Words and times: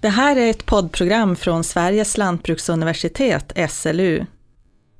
Det 0.00 0.08
här 0.08 0.36
är 0.36 0.50
ett 0.50 0.66
poddprogram 0.66 1.36
från 1.36 1.64
Sveriges 1.64 2.16
lantbruksuniversitet, 2.16 3.52
SLU. 3.70 4.24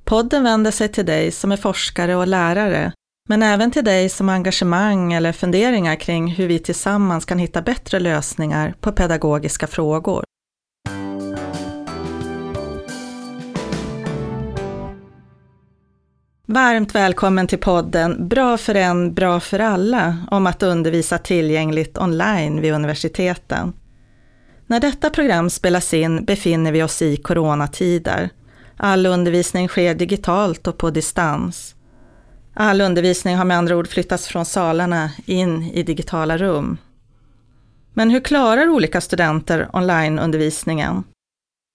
Podden 0.03 0.43
vänder 0.43 0.71
sig 0.71 0.87
till 0.87 1.05
dig 1.05 1.31
som 1.31 1.51
är 1.51 1.57
forskare 1.57 2.15
och 2.15 2.27
lärare, 2.27 2.91
men 3.29 3.43
även 3.43 3.71
till 3.71 3.85
dig 3.85 4.09
som 4.09 4.27
har 4.27 4.35
engagemang 4.35 5.13
eller 5.13 5.31
funderingar 5.31 5.95
kring 5.95 6.27
hur 6.27 6.47
vi 6.47 6.59
tillsammans 6.59 7.25
kan 7.25 7.39
hitta 7.39 7.61
bättre 7.61 7.99
lösningar 7.99 8.73
på 8.79 8.91
pedagogiska 8.91 9.67
frågor. 9.67 10.23
Varmt 16.45 16.95
välkommen 16.95 17.47
till 17.47 17.59
podden 17.59 18.27
Bra 18.27 18.57
för 18.57 18.75
en, 18.75 19.13
bra 19.13 19.39
för 19.39 19.59
alla 19.59 20.17
om 20.31 20.47
att 20.47 20.63
undervisa 20.63 21.17
tillgängligt 21.17 21.97
online 21.97 22.61
vid 22.61 22.73
universiteten. 22.73 23.73
När 24.69 24.79
detta 24.79 25.09
program 25.09 25.49
spelas 25.49 25.93
in 25.93 26.25
befinner 26.25 26.71
vi 26.71 26.83
oss 26.83 27.01
i 27.01 27.17
coronatider. 27.17 28.29
All 28.77 29.05
undervisning 29.05 29.67
sker 29.67 29.95
digitalt 29.95 30.67
och 30.67 30.77
på 30.77 30.89
distans. 30.89 31.75
All 32.53 32.81
undervisning 32.81 33.35
har 33.35 33.45
med 33.45 33.57
andra 33.57 33.77
ord 33.77 33.87
flyttats 33.87 34.27
från 34.27 34.45
salarna 34.45 35.11
in 35.25 35.63
i 35.63 35.83
digitala 35.83 36.37
rum. 36.37 36.77
Men 37.93 38.09
hur 38.09 38.19
klarar 38.19 38.69
olika 38.69 39.01
studenter 39.01 39.69
onlineundervisningen? 39.73 41.03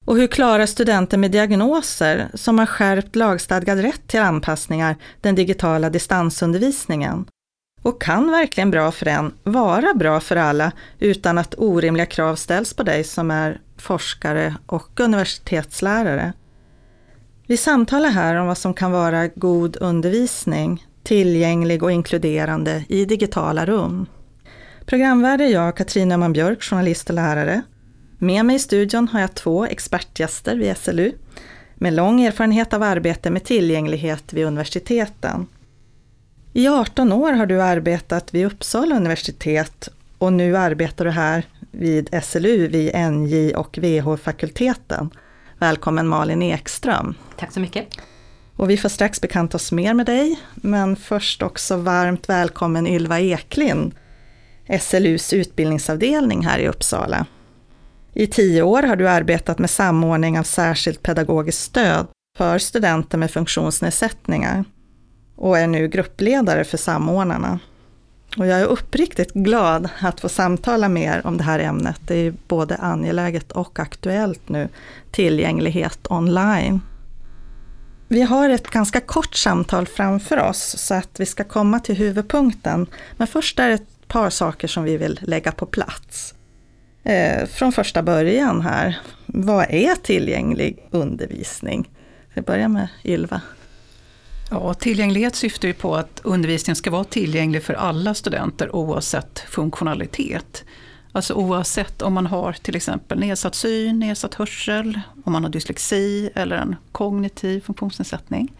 Och 0.06 0.16
hur 0.16 0.26
klarar 0.26 0.66
studenter 0.66 1.18
med 1.18 1.30
diagnoser 1.30 2.28
som 2.34 2.58
har 2.58 2.66
skärpt 2.66 3.16
lagstadgad 3.16 3.80
rätt 3.80 4.08
till 4.08 4.20
anpassningar 4.20 4.96
den 5.20 5.34
digitala 5.34 5.90
distansundervisningen? 5.90 7.26
Och 7.85 8.02
kan 8.02 8.30
verkligen 8.30 8.71
bra 8.71 8.93
för 8.93 9.09
en 9.09 9.32
vara 9.43 9.95
bra 9.95 10.21
för 10.21 10.37
alla 10.37 10.73
utan 10.99 11.38
att 11.38 11.54
orimliga 11.59 12.07
krav 12.07 12.37
ställs 12.37 12.74
på 12.74 12.82
dig 12.82 13.04
som 13.04 13.30
är 13.30 13.60
forskare 13.76 14.54
och 14.66 15.01
universitetslärare? 15.01 16.32
Vi 17.46 17.57
samtalar 17.57 18.09
här 18.09 18.35
om 18.37 18.46
vad 18.46 18.59
som 18.59 18.74
kan 18.74 18.93
vara 18.93 19.29
god 19.29 19.76
undervisning, 19.80 20.87
tillgänglig 21.02 21.82
och 21.82 21.93
inkluderande 21.93 22.85
i 22.88 23.04
digitala 23.04 23.66
rum. 23.66 24.07
Programvärd 24.87 25.41
är 25.41 25.48
jag, 25.48 25.76
Katrin 25.76 26.13
Öhman 26.13 26.32
Björk, 26.32 26.63
journalist 26.63 27.09
och 27.09 27.15
lärare. 27.15 27.63
Med 28.19 28.46
mig 28.46 28.57
i 28.57 28.59
studion 28.59 29.09
har 29.09 29.21
jag 29.21 29.35
två 29.35 29.66
expertgäster 29.66 30.57
vid 30.57 30.76
SLU 30.76 31.13
med 31.74 31.93
lång 31.93 32.23
erfarenhet 32.23 32.74
av 32.74 32.82
arbete 32.82 33.30
med 33.30 33.45
tillgänglighet 33.45 34.32
vid 34.32 34.46
universiteten. 34.46 35.46
I 36.57 36.69
18 36.69 37.13
år 37.13 37.33
har 37.33 37.47
du 37.47 37.63
arbetat 37.63 38.35
vid 38.35 38.47
Uppsala 38.47 38.97
universitet 38.97 39.88
och 40.19 40.33
nu 40.33 40.57
arbetar 40.57 41.05
du 41.05 41.10
här 41.10 41.47
vid 41.71 42.24
SLU, 42.24 42.69
vid 42.69 42.95
NJ 43.13 43.55
och 43.55 43.79
VH-fakulteten. 43.79 45.10
Välkommen 45.59 46.09
Malin 46.09 46.43
Ekström. 46.43 47.15
Tack 47.37 47.52
så 47.52 47.60
mycket. 47.60 47.87
Och 48.57 48.71
vi 48.71 48.77
får 48.77 48.88
strax 48.88 49.21
bekanta 49.21 49.57
oss 49.57 49.73
mer 49.73 49.95
med 49.95 50.07
dig, 50.07 50.41
men 50.55 50.97
först 50.97 51.43
också 51.43 51.77
varmt 51.77 52.29
välkommen 52.29 52.87
Ylva 52.87 53.21
Eklind, 53.21 53.95
SLUs 54.80 55.32
utbildningsavdelning 55.32 56.47
här 56.47 56.59
i 56.59 56.69
Uppsala. 56.69 57.27
I 58.13 58.27
tio 58.27 58.63
år 58.63 58.82
har 58.82 58.97
du 58.97 59.09
arbetat 59.09 59.59
med 59.59 59.71
samordning 59.71 60.38
av 60.38 60.43
särskilt 60.43 61.02
pedagogiskt 61.02 61.63
stöd 61.63 62.07
för 62.38 62.59
studenter 62.59 63.19
med 63.19 63.30
funktionsnedsättningar 63.30 64.65
och 65.37 65.59
är 65.59 65.66
nu 65.66 65.88
gruppledare 65.88 66.65
för 66.65 66.77
samordnarna. 66.77 67.59
Och 68.37 68.47
jag 68.47 68.60
är 68.60 68.65
uppriktigt 68.65 69.32
glad 69.32 69.88
att 70.00 70.21
få 70.21 70.28
samtala 70.28 70.88
mer 70.88 71.26
om 71.26 71.36
det 71.36 71.44
här 71.44 71.58
ämnet. 71.58 72.00
Det 72.06 72.14
är 72.14 72.34
både 72.48 72.76
angeläget 72.76 73.53
och 73.53 73.78
aktuellt 73.78 74.48
nu, 74.48 74.69
tillgänglighet 75.10 76.06
online. 76.10 76.81
Vi 78.08 78.22
har 78.22 78.48
ett 78.48 78.70
ganska 78.70 79.00
kort 79.00 79.34
samtal 79.34 79.86
framför 79.86 80.38
oss 80.38 80.75
så 80.78 80.94
att 80.94 81.20
vi 81.20 81.26
ska 81.26 81.44
komma 81.44 81.81
till 81.81 81.97
huvudpunkten. 81.97 82.87
Men 83.16 83.26
först 83.26 83.58
är 83.58 83.69
det 83.69 83.75
ett 83.75 84.08
par 84.08 84.31
saker 84.31 84.69
som 84.69 84.84
vi 84.84 84.97
vill 84.97 85.20
lägga 85.22 85.53
på 85.53 85.66
plats. 85.66 86.34
Eh, 87.03 87.47
från 87.47 87.72
första 87.72 88.03
början 88.03 88.60
här, 88.60 88.98
vad 89.26 89.66
är 89.70 89.94
tillgänglig 89.94 90.88
undervisning? 90.91 91.91
Vi 92.34 92.42
börjar 92.42 92.69
med 92.69 92.88
Ylva. 93.04 93.41
Ja, 94.50 94.75
tillgänglighet 94.75 95.34
syftar 95.34 95.69
ju 95.69 95.75
på 95.75 95.97
att 95.97 96.21
undervisningen 96.25 96.77
ska 96.77 96.91
vara 96.91 97.05
tillgänglig 97.05 97.62
för 97.62 97.75
alla 97.75 98.15
studenter 98.15 98.77
oavsett 98.77 99.38
funktionalitet. 99.38 100.65
Alltså 101.12 101.34
oavsett 101.34 102.03
om 102.03 102.15
man 102.15 102.27
har 102.27 102.53
till 102.53 102.77
exempel 102.77 103.19
nedsatt 103.19 103.55
syn, 103.55 103.99
nedsatt 103.99 104.34
hörsel, 104.34 105.00
om 105.25 105.32
man 105.32 105.44
har 105.44 105.50
dyslexi 105.50 106.31
eller 106.34 106.56
en 106.56 106.77
kognitiv 106.93 107.60
funktionsnedsättning. 107.60 108.53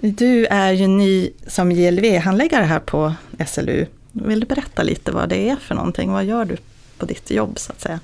Du 0.00 0.46
är 0.46 0.72
ju 0.72 0.86
ny 0.86 1.30
som 1.46 1.72
JLV-handläggare 1.72 2.64
här 2.64 2.80
på 2.80 3.14
SLU. 3.46 3.86
Vill 4.12 4.40
du 4.40 4.46
berätta 4.46 4.82
lite 4.82 5.12
vad 5.12 5.28
det 5.28 5.48
är 5.48 5.56
för 5.56 5.74
någonting? 5.74 6.12
Vad 6.12 6.24
gör 6.24 6.44
du 6.44 6.56
på 6.98 7.06
ditt 7.06 7.30
jobb 7.30 7.58
så 7.58 7.72
att 7.72 7.80
säga? 7.80 8.00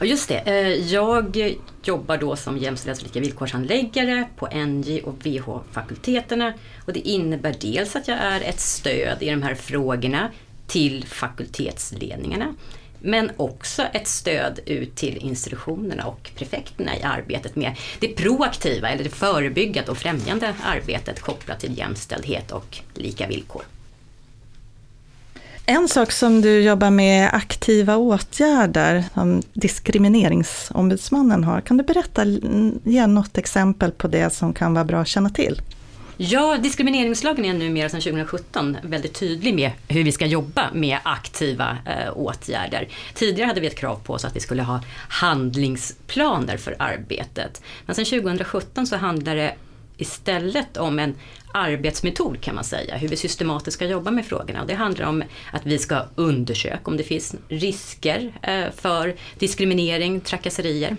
Just 0.00 0.28
det, 0.28 0.38
eh, 0.38 0.92
jag 0.92 1.54
jobbar 1.82 2.16
då 2.16 2.36
som 2.36 2.58
jämställdhets 2.58 3.00
och 3.00 3.06
lika 3.06 3.20
villkorshandläggare 3.20 4.28
på 4.36 4.48
NJ 4.52 5.00
och 5.02 5.26
VH-fakulteterna. 5.26 6.52
Och 6.86 6.92
det 6.92 7.08
innebär 7.08 7.54
dels 7.60 7.96
att 7.96 8.08
jag 8.08 8.18
är 8.18 8.40
ett 8.40 8.60
stöd 8.60 9.22
i 9.22 9.30
de 9.30 9.42
här 9.42 9.54
frågorna 9.54 10.30
till 10.66 11.04
fakultetsledningarna. 11.04 12.54
Men 13.00 13.30
också 13.36 13.82
ett 13.82 14.08
stöd 14.08 14.60
ut 14.66 14.96
till 14.96 15.16
institutionerna 15.16 16.06
och 16.06 16.30
prefekterna 16.36 16.96
i 16.96 17.02
arbetet 17.02 17.56
med 17.56 17.76
det 18.00 18.08
proaktiva 18.08 18.88
eller 18.88 19.04
det 19.04 19.10
förebyggande 19.10 19.90
och 19.90 19.98
främjande 19.98 20.54
arbetet 20.64 21.20
kopplat 21.20 21.60
till 21.60 21.78
jämställdhet 21.78 22.52
och 22.52 22.78
lika 22.94 23.26
villkor. 23.26 23.62
En 25.68 25.88
sak 25.88 26.12
som 26.12 26.40
du 26.40 26.60
jobbar 26.62 26.90
med 26.90 27.30
aktiva 27.32 27.96
åtgärder 27.96 29.04
som 29.14 29.42
diskrimineringsombudsmannen 29.52 31.44
har. 31.44 31.60
Kan 31.60 31.76
du 31.76 31.84
berätta, 31.84 32.24
ge 32.84 33.06
något 33.06 33.38
exempel 33.38 33.92
på 33.92 34.08
det 34.08 34.30
som 34.30 34.54
kan 34.54 34.74
vara 34.74 34.84
bra 34.84 35.00
att 35.00 35.08
känna 35.08 35.30
till? 35.30 35.60
Ja, 36.16 36.58
diskrimineringslagen 36.62 37.44
är 37.44 37.54
numera 37.54 37.88
sedan 37.88 38.00
2017 38.00 38.76
väldigt 38.82 39.14
tydlig 39.14 39.54
med 39.54 39.70
hur 39.88 40.04
vi 40.04 40.12
ska 40.12 40.26
jobba 40.26 40.70
med 40.72 40.98
aktiva 41.02 41.78
eh, 41.86 42.12
åtgärder. 42.18 42.88
Tidigare 43.14 43.46
hade 43.46 43.60
vi 43.60 43.66
ett 43.66 43.78
krav 43.78 43.96
på 44.04 44.12
oss 44.12 44.24
att 44.24 44.36
vi 44.36 44.40
skulle 44.40 44.62
ha 44.62 44.80
handlingsplaner 45.08 46.56
för 46.56 46.76
arbetet. 46.78 47.62
Men 47.86 47.94
sedan 47.94 48.04
2017 48.04 48.86
så 48.86 48.96
handlar 48.96 49.36
det 49.36 49.54
istället 49.96 50.76
om 50.76 50.98
en 50.98 51.14
arbetsmetod 51.54 52.40
kan 52.40 52.54
man 52.54 52.64
säga, 52.64 52.96
hur 52.96 53.08
vi 53.08 53.16
systematiskt 53.16 53.74
ska 53.74 53.86
jobba 53.86 54.10
med 54.10 54.26
frågorna. 54.26 54.60
Och 54.60 54.66
det 54.66 54.74
handlar 54.74 55.06
om 55.06 55.22
att 55.52 55.66
vi 55.66 55.78
ska 55.78 56.02
undersöka 56.14 56.80
om 56.84 56.96
det 56.96 57.02
finns 57.02 57.34
risker 57.48 58.32
eh, 58.42 58.70
för 58.76 59.14
diskriminering, 59.38 60.20
trakasserier, 60.20 60.96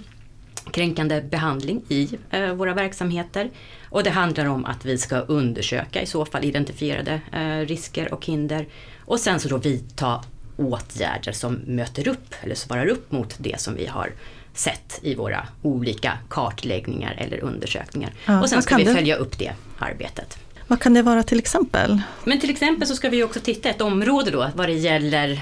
kränkande 0.71 1.21
behandling 1.21 1.81
i 1.89 2.09
eh, 2.29 2.53
våra 2.53 2.73
verksamheter. 2.73 3.49
Och 3.89 4.03
det 4.03 4.09
handlar 4.09 4.45
om 4.45 4.65
att 4.65 4.85
vi 4.85 4.97
ska 4.97 5.17
undersöka 5.19 6.01
i 6.01 6.05
så 6.05 6.25
fall 6.25 6.43
identifierade 6.43 7.21
eh, 7.33 7.67
risker 7.67 8.13
och 8.13 8.25
hinder 8.25 8.67
och 9.05 9.19
sen 9.19 9.39
så 9.39 9.49
då 9.49 9.57
vidta 9.57 10.23
åtgärder 10.57 11.31
som 11.31 11.53
möter 11.53 12.07
upp 12.07 12.35
eller 12.41 12.55
svarar 12.55 12.85
upp 12.85 13.11
mot 13.11 13.35
det 13.37 13.61
som 13.61 13.75
vi 13.75 13.85
har 13.85 14.11
sett 14.59 14.99
i 15.01 15.15
våra 15.15 15.47
olika 15.61 16.17
kartläggningar 16.29 17.15
eller 17.17 17.43
undersökningar. 17.43 18.13
Ja, 18.25 18.41
och 18.41 18.49
sen 18.49 18.61
ska 18.61 18.77
vi 18.77 18.85
följa 18.85 19.15
upp 19.15 19.39
det 19.39 19.53
arbetet. 19.79 20.37
Vad 20.67 20.81
kan 20.81 20.93
det 20.93 21.01
vara 21.01 21.23
till 21.23 21.39
exempel? 21.39 22.01
Men 22.23 22.39
till 22.39 22.49
exempel 22.49 22.87
så 22.87 22.95
ska 22.95 23.09
vi 23.09 23.23
också 23.23 23.39
titta 23.39 23.69
ett 23.69 23.81
område 23.81 24.31
då 24.31 24.49
vad 24.55 24.69
det 24.69 24.73
gäller 24.73 25.41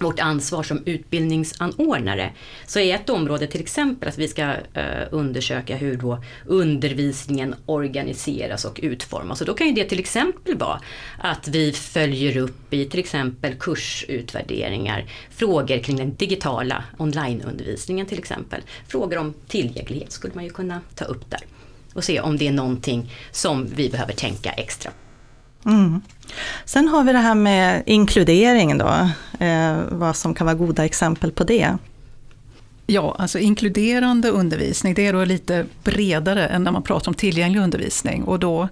vårt 0.00 0.20
ansvar 0.20 0.62
som 0.62 0.82
utbildningsanordnare 0.86 2.32
så 2.66 2.78
är 2.78 2.94
ett 2.94 3.10
område 3.10 3.46
till 3.46 3.60
exempel 3.60 4.08
att 4.08 4.18
vi 4.18 4.28
ska 4.28 4.42
eh, 4.74 5.08
undersöka 5.10 5.76
hur 5.76 5.96
då 5.96 6.24
undervisningen 6.46 7.54
organiseras 7.66 8.64
och 8.64 8.80
utformas. 8.82 9.40
Och 9.40 9.46
då 9.46 9.54
kan 9.54 9.66
ju 9.66 9.72
det 9.72 9.84
till 9.84 9.98
exempel 9.98 10.56
vara 10.56 10.80
att 11.18 11.48
vi 11.48 11.72
följer 11.72 12.36
upp 12.36 12.74
i 12.74 12.84
till 12.84 13.00
exempel 13.00 13.54
kursutvärderingar 13.54 15.04
frågor 15.30 15.78
kring 15.78 15.96
den 15.96 16.14
digitala 16.14 16.84
onlineundervisningen 16.98 18.06
till 18.06 18.18
exempel. 18.18 18.62
Frågor 18.88 19.18
om 19.18 19.34
tillgänglighet 19.48 20.12
skulle 20.12 20.34
man 20.34 20.44
ju 20.44 20.50
kunna 20.50 20.80
ta 20.94 21.04
upp 21.04 21.30
där 21.30 21.40
och 21.94 22.04
se 22.04 22.20
om 22.20 22.36
det 22.36 22.48
är 22.48 22.52
någonting 22.52 23.12
som 23.30 23.66
vi 23.74 23.90
behöver 23.90 24.12
tänka 24.12 24.50
extra 24.50 24.90
Mm. 25.64 26.00
Sen 26.64 26.88
har 26.88 27.04
vi 27.04 27.12
det 27.12 27.18
här 27.18 27.34
med 27.34 27.82
inkludering 27.86 28.78
då, 28.78 29.08
eh, 29.44 29.78
vad 29.90 30.16
som 30.16 30.34
kan 30.34 30.46
vara 30.46 30.56
goda 30.56 30.84
exempel 30.84 31.32
på 31.32 31.44
det. 31.44 31.76
Ja, 32.86 33.16
alltså 33.18 33.38
inkluderande 33.38 34.30
undervisning, 34.30 34.94
det 34.94 35.06
är 35.06 35.12
då 35.12 35.24
lite 35.24 35.66
bredare 35.84 36.46
än 36.46 36.64
när 36.64 36.72
man 36.72 36.82
pratar 36.82 37.10
om 37.10 37.14
tillgänglig 37.14 37.60
undervisning. 37.60 38.24
Och 38.24 38.38
då 38.38 38.68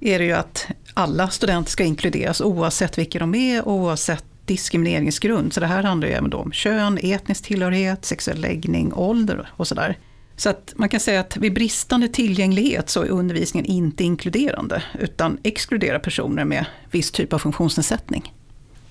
är 0.00 0.18
det 0.18 0.24
ju 0.24 0.32
att 0.32 0.66
alla 0.94 1.28
studenter 1.28 1.70
ska 1.70 1.84
inkluderas 1.84 2.40
oavsett 2.40 2.98
vilka 2.98 3.18
de 3.18 3.34
är 3.34 3.68
och 3.68 3.72
oavsett 3.72 4.24
diskrimineringsgrund. 4.44 5.52
Så 5.52 5.60
det 5.60 5.66
här 5.66 5.82
handlar 5.82 6.08
ju 6.08 6.14
även 6.14 6.32
om 6.32 6.52
kön, 6.52 6.98
etnisk 7.02 7.44
tillhörighet, 7.44 8.04
sexuell 8.04 8.40
läggning, 8.40 8.92
ålder 8.92 9.50
och 9.56 9.68
sådär. 9.68 9.98
Så 10.36 10.48
att 10.50 10.72
man 10.76 10.88
kan 10.88 11.00
säga 11.00 11.20
att 11.20 11.36
vid 11.36 11.54
bristande 11.54 12.08
tillgänglighet 12.08 12.90
så 12.90 13.02
är 13.02 13.08
undervisningen 13.08 13.70
inte 13.70 14.04
inkluderande, 14.04 14.82
utan 15.00 15.38
exkluderar 15.42 15.98
personer 15.98 16.44
med 16.44 16.66
viss 16.90 17.10
typ 17.10 17.32
av 17.32 17.38
funktionsnedsättning. 17.38 18.32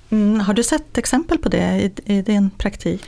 Mm, 0.09 0.39
har 0.39 0.53
du 0.53 0.63
sett 0.63 0.97
exempel 0.97 1.37
på 1.37 1.49
det 1.49 1.91
i, 2.05 2.13
i 2.17 2.21
din 2.21 2.49
praktik? 2.49 3.01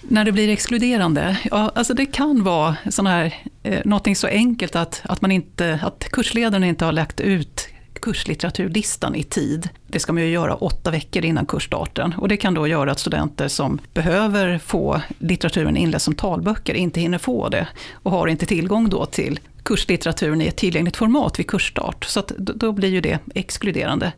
När 0.00 0.24
det 0.24 0.32
blir 0.32 0.48
exkluderande? 0.48 1.38
Ja, 1.50 1.72
alltså 1.74 1.94
det 1.94 2.06
kan 2.06 2.44
vara 2.44 2.76
sån 2.90 3.06
här, 3.06 3.34
eh, 3.62 3.80
någonting 3.84 4.16
så 4.16 4.26
enkelt 4.26 4.76
att, 4.76 5.02
att, 5.04 5.20
man 5.20 5.32
inte, 5.32 5.80
att 5.82 6.08
kursledaren 6.12 6.64
inte 6.64 6.84
har 6.84 6.92
lagt 6.92 7.20
ut 7.20 7.67
kurslitteraturlistan 8.08 9.14
i 9.14 9.22
tid. 9.22 9.68
Det 9.86 10.00
ska 10.00 10.12
man 10.12 10.22
ju 10.22 10.28
göra 10.28 10.54
åtta 10.54 10.90
veckor 10.90 11.24
innan 11.24 11.46
kursstarten. 11.46 12.14
Och 12.18 12.28
det 12.28 12.36
kan 12.36 12.54
då 12.54 12.66
göra 12.66 12.92
att 12.92 12.98
studenter 12.98 13.48
som 13.48 13.78
behöver 13.94 14.58
få 14.58 15.00
litteraturen 15.18 15.76
inläst 15.76 16.04
som 16.04 16.14
talböcker 16.14 16.74
inte 16.74 17.00
hinner 17.00 17.18
få 17.18 17.48
det. 17.48 17.68
Och 17.92 18.10
har 18.10 18.26
inte 18.26 18.46
tillgång 18.46 18.88
då 18.88 19.06
till 19.06 19.40
kurslitteraturen 19.62 20.42
i 20.42 20.46
ett 20.46 20.56
tillgängligt 20.56 20.96
format 20.96 21.38
vid 21.38 21.46
kursstart. 21.46 22.04
Så 22.04 22.20
att 22.20 22.28
då 22.38 22.72
blir 22.72 22.88
ju 22.88 23.00
det 23.00 23.18
exkluderande. 23.34 24.12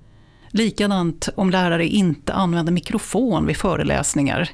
Likadant 0.51 1.29
om 1.35 1.51
lärare 1.51 1.87
inte 1.87 2.33
använder 2.33 2.73
mikrofon 2.73 3.47
vid 3.47 3.57
föreläsningar. 3.57 4.51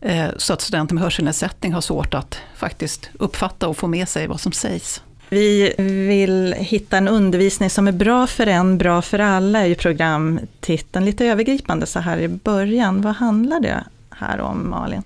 Eh, 0.00 0.28
så 0.36 0.52
att 0.52 0.60
studenter 0.60 0.94
med 0.94 1.04
hörselnedsättning 1.04 1.72
har 1.72 1.80
svårt 1.80 2.14
att 2.14 2.38
faktiskt 2.56 3.10
uppfatta 3.18 3.68
och 3.68 3.76
få 3.76 3.86
med 3.86 4.08
sig 4.08 4.26
vad 4.26 4.40
som 4.40 4.52
sägs. 4.52 5.02
Vi 5.34 5.74
vill 6.08 6.54
hitta 6.58 6.96
en 6.96 7.08
undervisning 7.08 7.70
som 7.70 7.88
är 7.88 7.92
bra 7.92 8.26
för 8.26 8.46
en, 8.46 8.78
bra 8.78 9.02
för 9.02 9.18
alla, 9.18 9.60
är 9.60 9.66
ju 9.66 9.74
programtiteln. 9.74 11.04
Lite 11.04 11.26
övergripande 11.26 11.86
så 11.86 11.98
här 11.98 12.18
i 12.18 12.28
början. 12.28 13.02
Vad 13.02 13.14
handlar 13.14 13.60
det 13.60 13.84
här 14.10 14.40
om, 14.40 14.70
Malin? 14.70 15.02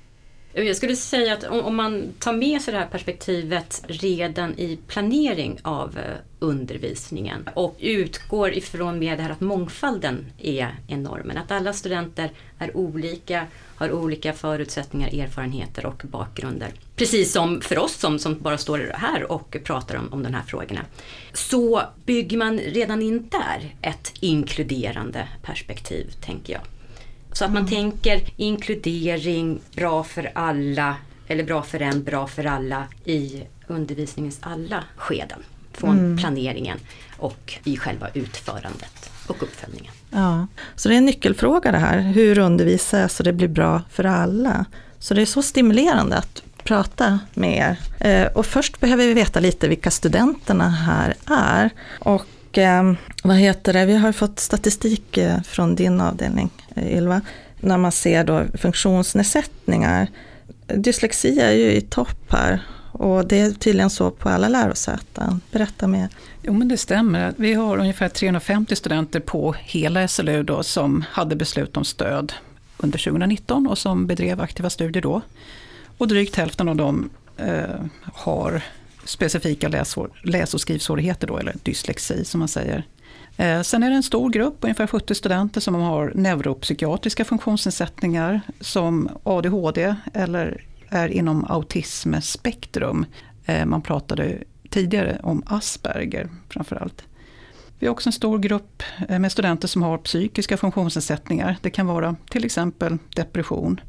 Jag 0.64 0.76
skulle 0.76 0.96
säga 0.96 1.32
att 1.32 1.44
om 1.44 1.76
man 1.76 2.12
tar 2.18 2.32
med 2.32 2.62
sig 2.62 2.72
det 2.72 2.80
här 2.80 2.86
perspektivet 2.86 3.84
redan 3.86 4.58
i 4.58 4.78
planering 4.86 5.58
av 5.62 5.98
eh, 5.98 6.14
undervisningen 6.38 7.48
och 7.54 7.76
utgår 7.80 8.52
ifrån 8.52 8.98
med 8.98 9.18
det 9.18 9.22
här 9.22 9.30
att 9.30 9.40
mångfalden 9.40 10.26
är 10.38 10.76
normen, 10.88 11.38
Att 11.38 11.50
alla 11.50 11.72
studenter 11.72 12.30
är 12.58 12.76
olika, 12.76 13.46
har 13.76 13.92
olika 13.92 14.32
förutsättningar, 14.32 15.08
erfarenheter 15.08 15.86
och 15.86 16.02
bakgrunder. 16.04 16.72
Precis 16.96 17.32
som 17.32 17.60
för 17.60 17.78
oss 17.78 17.94
som, 17.94 18.18
som 18.18 18.38
bara 18.38 18.58
står 18.58 18.92
här 18.94 19.32
och 19.32 19.56
pratar 19.64 19.96
om, 19.96 20.12
om 20.12 20.22
de 20.22 20.34
här 20.34 20.42
frågorna. 20.42 20.84
Så 21.32 21.82
bygger 22.04 22.36
man 22.38 22.58
redan 22.58 23.02
in 23.02 23.28
där 23.28 23.74
ett 23.82 24.12
inkluderande 24.20 25.28
perspektiv, 25.42 26.14
tänker 26.20 26.52
jag. 26.52 26.62
Så 27.32 27.44
att 27.44 27.52
man 27.52 27.62
mm. 27.62 27.70
tänker 27.70 28.22
inkludering, 28.36 29.60
bra 29.76 30.04
för 30.04 30.30
alla, 30.34 30.96
eller 31.26 31.44
bra 31.44 31.62
för 31.62 31.82
en, 31.82 32.04
bra 32.04 32.26
för 32.26 32.44
alla 32.44 32.86
i 33.04 33.42
undervisningens 33.66 34.38
alla 34.42 34.84
skeden. 34.96 35.42
Från 35.72 35.98
mm. 35.98 36.18
planeringen 36.18 36.78
och 37.16 37.58
i 37.64 37.76
själva 37.76 38.08
utförandet 38.14 39.10
och 39.26 39.42
uppföljningen. 39.42 39.92
Ja, 40.10 40.46
så 40.76 40.88
det 40.88 40.94
är 40.94 40.98
en 40.98 41.04
nyckelfråga 41.04 41.72
det 41.72 41.78
här, 41.78 42.00
hur 42.00 42.38
undervisa 42.38 43.00
jag 43.00 43.10
så 43.10 43.22
det 43.22 43.32
blir 43.32 43.48
bra 43.48 43.82
för 43.90 44.04
alla. 44.04 44.64
Så 44.98 45.14
det 45.14 45.22
är 45.22 45.26
så 45.26 45.42
stimulerande 45.42 46.16
att 46.16 46.42
prata 46.64 47.18
med 47.34 47.58
er. 47.58 47.78
Eh, 48.08 48.32
och 48.32 48.46
först 48.46 48.80
behöver 48.80 49.06
vi 49.06 49.14
veta 49.14 49.40
lite 49.40 49.68
vilka 49.68 49.90
studenterna 49.90 50.68
här 50.68 51.14
är. 51.26 51.70
Och 51.98 52.26
eh, 52.58 52.92
vad 53.22 53.36
heter 53.36 53.72
det, 53.72 53.86
vi 53.86 53.96
har 53.96 54.12
fått 54.12 54.38
statistik 54.38 55.18
eh, 55.18 55.42
från 55.42 55.74
din 55.74 56.00
avdelning 56.00 56.50
eh, 56.76 56.96
Ylva, 56.96 57.20
när 57.60 57.78
man 57.78 57.92
ser 57.92 58.24
då 58.24 58.44
funktionsnedsättningar. 58.54 60.08
Dyslexi 60.66 61.40
är 61.40 61.52
ju 61.52 61.72
i 61.72 61.80
topp 61.80 62.32
här 62.32 62.62
och 62.92 63.26
det 63.26 63.40
är 63.40 63.50
tydligen 63.50 63.90
så 63.90 64.10
på 64.10 64.28
alla 64.28 64.48
lärosäten. 64.48 65.40
Berätta 65.52 65.86
mer. 65.86 66.08
Jo 66.42 66.52
men 66.52 66.68
det 66.68 66.76
stämmer. 66.76 67.34
Vi 67.36 67.54
har 67.54 67.78
ungefär 67.78 68.08
350 68.08 68.76
studenter 68.76 69.20
på 69.20 69.54
hela 69.58 70.08
SLU 70.08 70.42
då 70.42 70.62
som 70.62 71.04
hade 71.10 71.36
beslut 71.36 71.76
om 71.76 71.84
stöd 71.84 72.32
under 72.76 72.98
2019 72.98 73.66
och 73.66 73.78
som 73.78 74.06
bedrev 74.06 74.40
aktiva 74.40 74.70
studier 74.70 75.02
då. 75.02 75.20
Och 75.98 76.08
drygt 76.08 76.36
hälften 76.36 76.68
av 76.68 76.76
dem 76.76 77.10
eh, 77.36 77.84
har 78.02 78.62
specifika 79.08 79.84
läs 80.22 80.54
och 80.54 80.60
skrivsvårigheter 80.60 81.26
då, 81.26 81.38
eller 81.38 81.54
dyslexi 81.62 82.24
som 82.24 82.38
man 82.38 82.48
säger. 82.48 82.86
Eh, 83.36 83.62
sen 83.62 83.82
är 83.82 83.90
det 83.90 83.96
en 83.96 84.02
stor 84.02 84.30
grupp, 84.30 84.56
ungefär 84.60 84.86
70 84.86 85.14
studenter, 85.14 85.60
som 85.60 85.74
har 85.74 86.12
neuropsykiatriska 86.14 87.24
funktionsnedsättningar 87.24 88.40
som 88.60 89.08
ADHD 89.22 89.94
eller 90.14 90.64
är 90.88 91.08
inom 91.08 91.44
autismspektrum. 91.48 93.06
Eh, 93.44 93.66
man 93.66 93.82
pratade 93.82 94.38
tidigare 94.70 95.18
om 95.22 95.42
Asperger 95.46 96.28
framförallt. 96.48 97.04
Vi 97.78 97.86
har 97.86 97.92
också 97.92 98.08
en 98.08 98.12
stor 98.12 98.38
grupp 98.38 98.82
eh, 99.08 99.18
med 99.18 99.32
studenter 99.32 99.68
som 99.68 99.82
har 99.82 99.98
psykiska 99.98 100.56
funktionsnedsättningar. 100.56 101.56
Det 101.62 101.70
kan 101.70 101.86
vara 101.86 102.16
till 102.30 102.44
exempel 102.44 102.98
depression. 103.14 103.80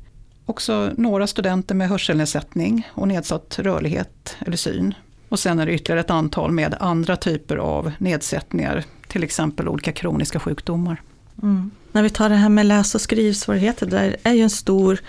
Också 0.45 0.91
några 0.97 1.27
studenter 1.27 1.75
med 1.75 1.89
hörselnedsättning 1.89 2.87
och 2.91 3.07
nedsatt 3.07 3.59
rörlighet 3.59 4.37
eller 4.39 4.57
syn. 4.57 4.93
Och 5.29 5.39
sen 5.39 5.59
är 5.59 5.65
det 5.65 5.73
ytterligare 5.73 5.99
ett 5.99 6.09
antal 6.09 6.51
med 6.51 6.75
andra 6.79 7.15
typer 7.15 7.57
av 7.57 7.91
nedsättningar, 7.97 8.83
till 9.07 9.23
exempel 9.23 9.67
olika 9.67 9.91
kroniska 9.91 10.39
sjukdomar. 10.39 11.01
Mm. 11.43 11.71
När 11.91 12.03
vi 12.03 12.09
tar 12.09 12.29
det 12.29 12.35
här 12.35 12.49
med 12.49 12.65
läs 12.65 12.95
och 12.95 13.01
skrivsvårigheter, 13.01 13.85
där 13.85 14.15
är 14.23 14.33
ju 14.33 14.41
en 14.41 14.49
stor 14.49 14.99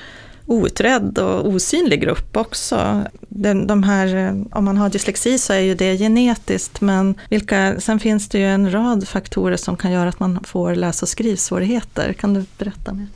outredd 0.46 1.18
och 1.18 1.48
osynlig 1.48 2.00
grupp 2.00 2.36
också. 2.36 3.04
De, 3.28 3.66
de 3.66 3.82
här, 3.82 4.16
eh, 4.16 4.34
om 4.50 4.64
man 4.64 4.76
har 4.76 4.90
dyslexi 4.90 5.38
så 5.38 5.52
är 5.52 5.58
ju 5.60 5.74
det 5.74 5.98
genetiskt, 5.98 6.80
men 6.80 7.14
vilka, 7.28 7.80
sen 7.80 8.00
finns 8.00 8.28
det 8.28 8.38
ju 8.38 8.46
en 8.46 8.72
rad 8.72 9.08
faktorer 9.08 9.56
som 9.56 9.76
kan 9.76 9.92
göra 9.92 10.08
att 10.08 10.20
man 10.20 10.44
får 10.44 10.74
läs 10.74 11.02
och 11.02 11.08
skrivsvårigheter. 11.08 12.12
Kan 12.12 12.34
du 12.34 12.44
berätta 12.58 12.92
mer? 12.92 13.06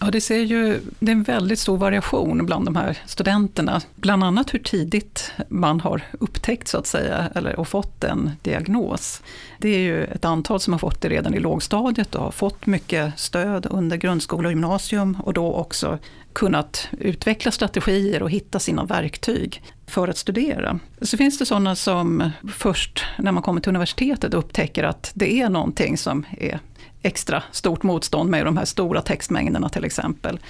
Ja, 0.00 0.10
det, 0.10 0.20
ser 0.20 0.38
ju, 0.38 0.80
det 0.98 1.12
är 1.12 1.16
en 1.16 1.22
väldigt 1.22 1.58
stor 1.58 1.76
variation 1.76 2.46
bland 2.46 2.64
de 2.64 2.76
här 2.76 2.98
studenterna. 3.06 3.80
Bland 3.96 4.24
annat 4.24 4.54
hur 4.54 4.58
tidigt 4.58 5.32
man 5.48 5.80
har 5.80 6.02
upptäckt 6.20 6.68
så 6.68 6.78
att 6.78 6.86
säga, 6.86 7.28
eller 7.34 7.60
och 7.60 7.68
fått 7.68 8.04
en 8.04 8.30
diagnos. 8.42 9.22
Det 9.58 9.68
är 9.68 9.78
ju 9.78 10.04
ett 10.04 10.24
antal 10.24 10.60
som 10.60 10.72
har 10.72 10.78
fått 10.78 11.00
det 11.00 11.08
redan 11.08 11.34
i 11.34 11.38
lågstadiet 11.38 12.14
och 12.14 12.24
har 12.24 12.30
fått 12.30 12.66
mycket 12.66 13.18
stöd 13.18 13.66
under 13.70 13.96
grundskola 13.96 14.48
och 14.48 14.52
gymnasium 14.52 15.16
och 15.20 15.32
då 15.32 15.52
också 15.52 15.98
kunnat 16.32 16.88
utveckla 16.98 17.50
strategier 17.50 18.22
och 18.22 18.30
hitta 18.30 18.58
sina 18.58 18.84
verktyg 18.84 19.62
för 19.86 20.08
att 20.08 20.16
studera. 20.16 20.78
Så 21.00 21.16
finns 21.16 21.38
det 21.38 21.46
sådana 21.46 21.76
som 21.76 22.30
först 22.52 23.04
när 23.18 23.32
man 23.32 23.42
kommer 23.42 23.60
till 23.60 23.68
universitetet 23.68 24.34
upptäcker 24.34 24.84
att 24.84 25.10
det 25.14 25.40
är 25.40 25.48
någonting 25.48 25.98
som 25.98 26.26
är 26.38 26.60
extra 27.02 27.42
stort 27.52 27.82
motstånd 27.82 28.30
med 28.30 28.44
de 28.46 28.56
här 28.56 28.64
stora 28.64 29.02
textmängderna 29.02 29.68
till 29.68 29.84
exempel. 29.84 30.40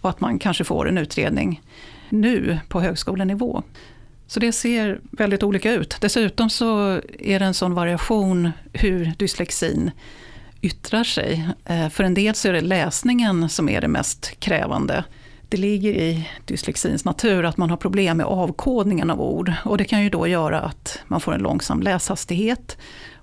Och 0.00 0.10
att 0.10 0.20
man 0.20 0.38
kanske 0.38 0.64
får 0.64 0.88
en 0.88 0.98
utredning 0.98 1.62
nu 2.08 2.58
på 2.68 2.80
högskolenivå. 2.80 3.62
Så 4.30 4.40
det 4.40 4.52
ser 4.52 5.00
väldigt 5.10 5.42
olika 5.42 5.72
ut. 5.72 5.96
Dessutom 6.00 6.50
så 6.50 7.00
är 7.18 7.38
det 7.38 7.44
en 7.44 7.54
sån 7.54 7.74
variation 7.74 8.50
hur 8.72 9.12
dyslexin 9.18 9.90
yttrar 10.60 11.04
sig. 11.04 11.48
Eh, 11.64 11.88
för 11.88 12.04
en 12.04 12.14
del 12.14 12.34
så 12.34 12.48
är 12.48 12.52
det 12.52 12.60
läsningen 12.60 13.48
som 13.48 13.68
är 13.68 13.80
det 13.80 13.88
mest 13.88 14.40
krävande. 14.40 15.04
Det 15.48 15.56
ligger 15.56 15.92
i 15.92 16.28
dyslexins 16.44 17.04
natur 17.04 17.44
att 17.44 17.56
man 17.56 17.70
har 17.70 17.76
problem 17.76 18.16
med 18.16 18.26
avkodningen 18.26 19.10
av 19.10 19.20
ord. 19.20 19.52
Och 19.64 19.78
det 19.78 19.84
kan 19.84 20.02
ju 20.02 20.10
då 20.10 20.26
göra 20.26 20.60
att 20.60 20.98
man 21.06 21.20
får 21.20 21.34
en 21.34 21.40
långsam 21.40 21.82
läshastighet 21.82 22.76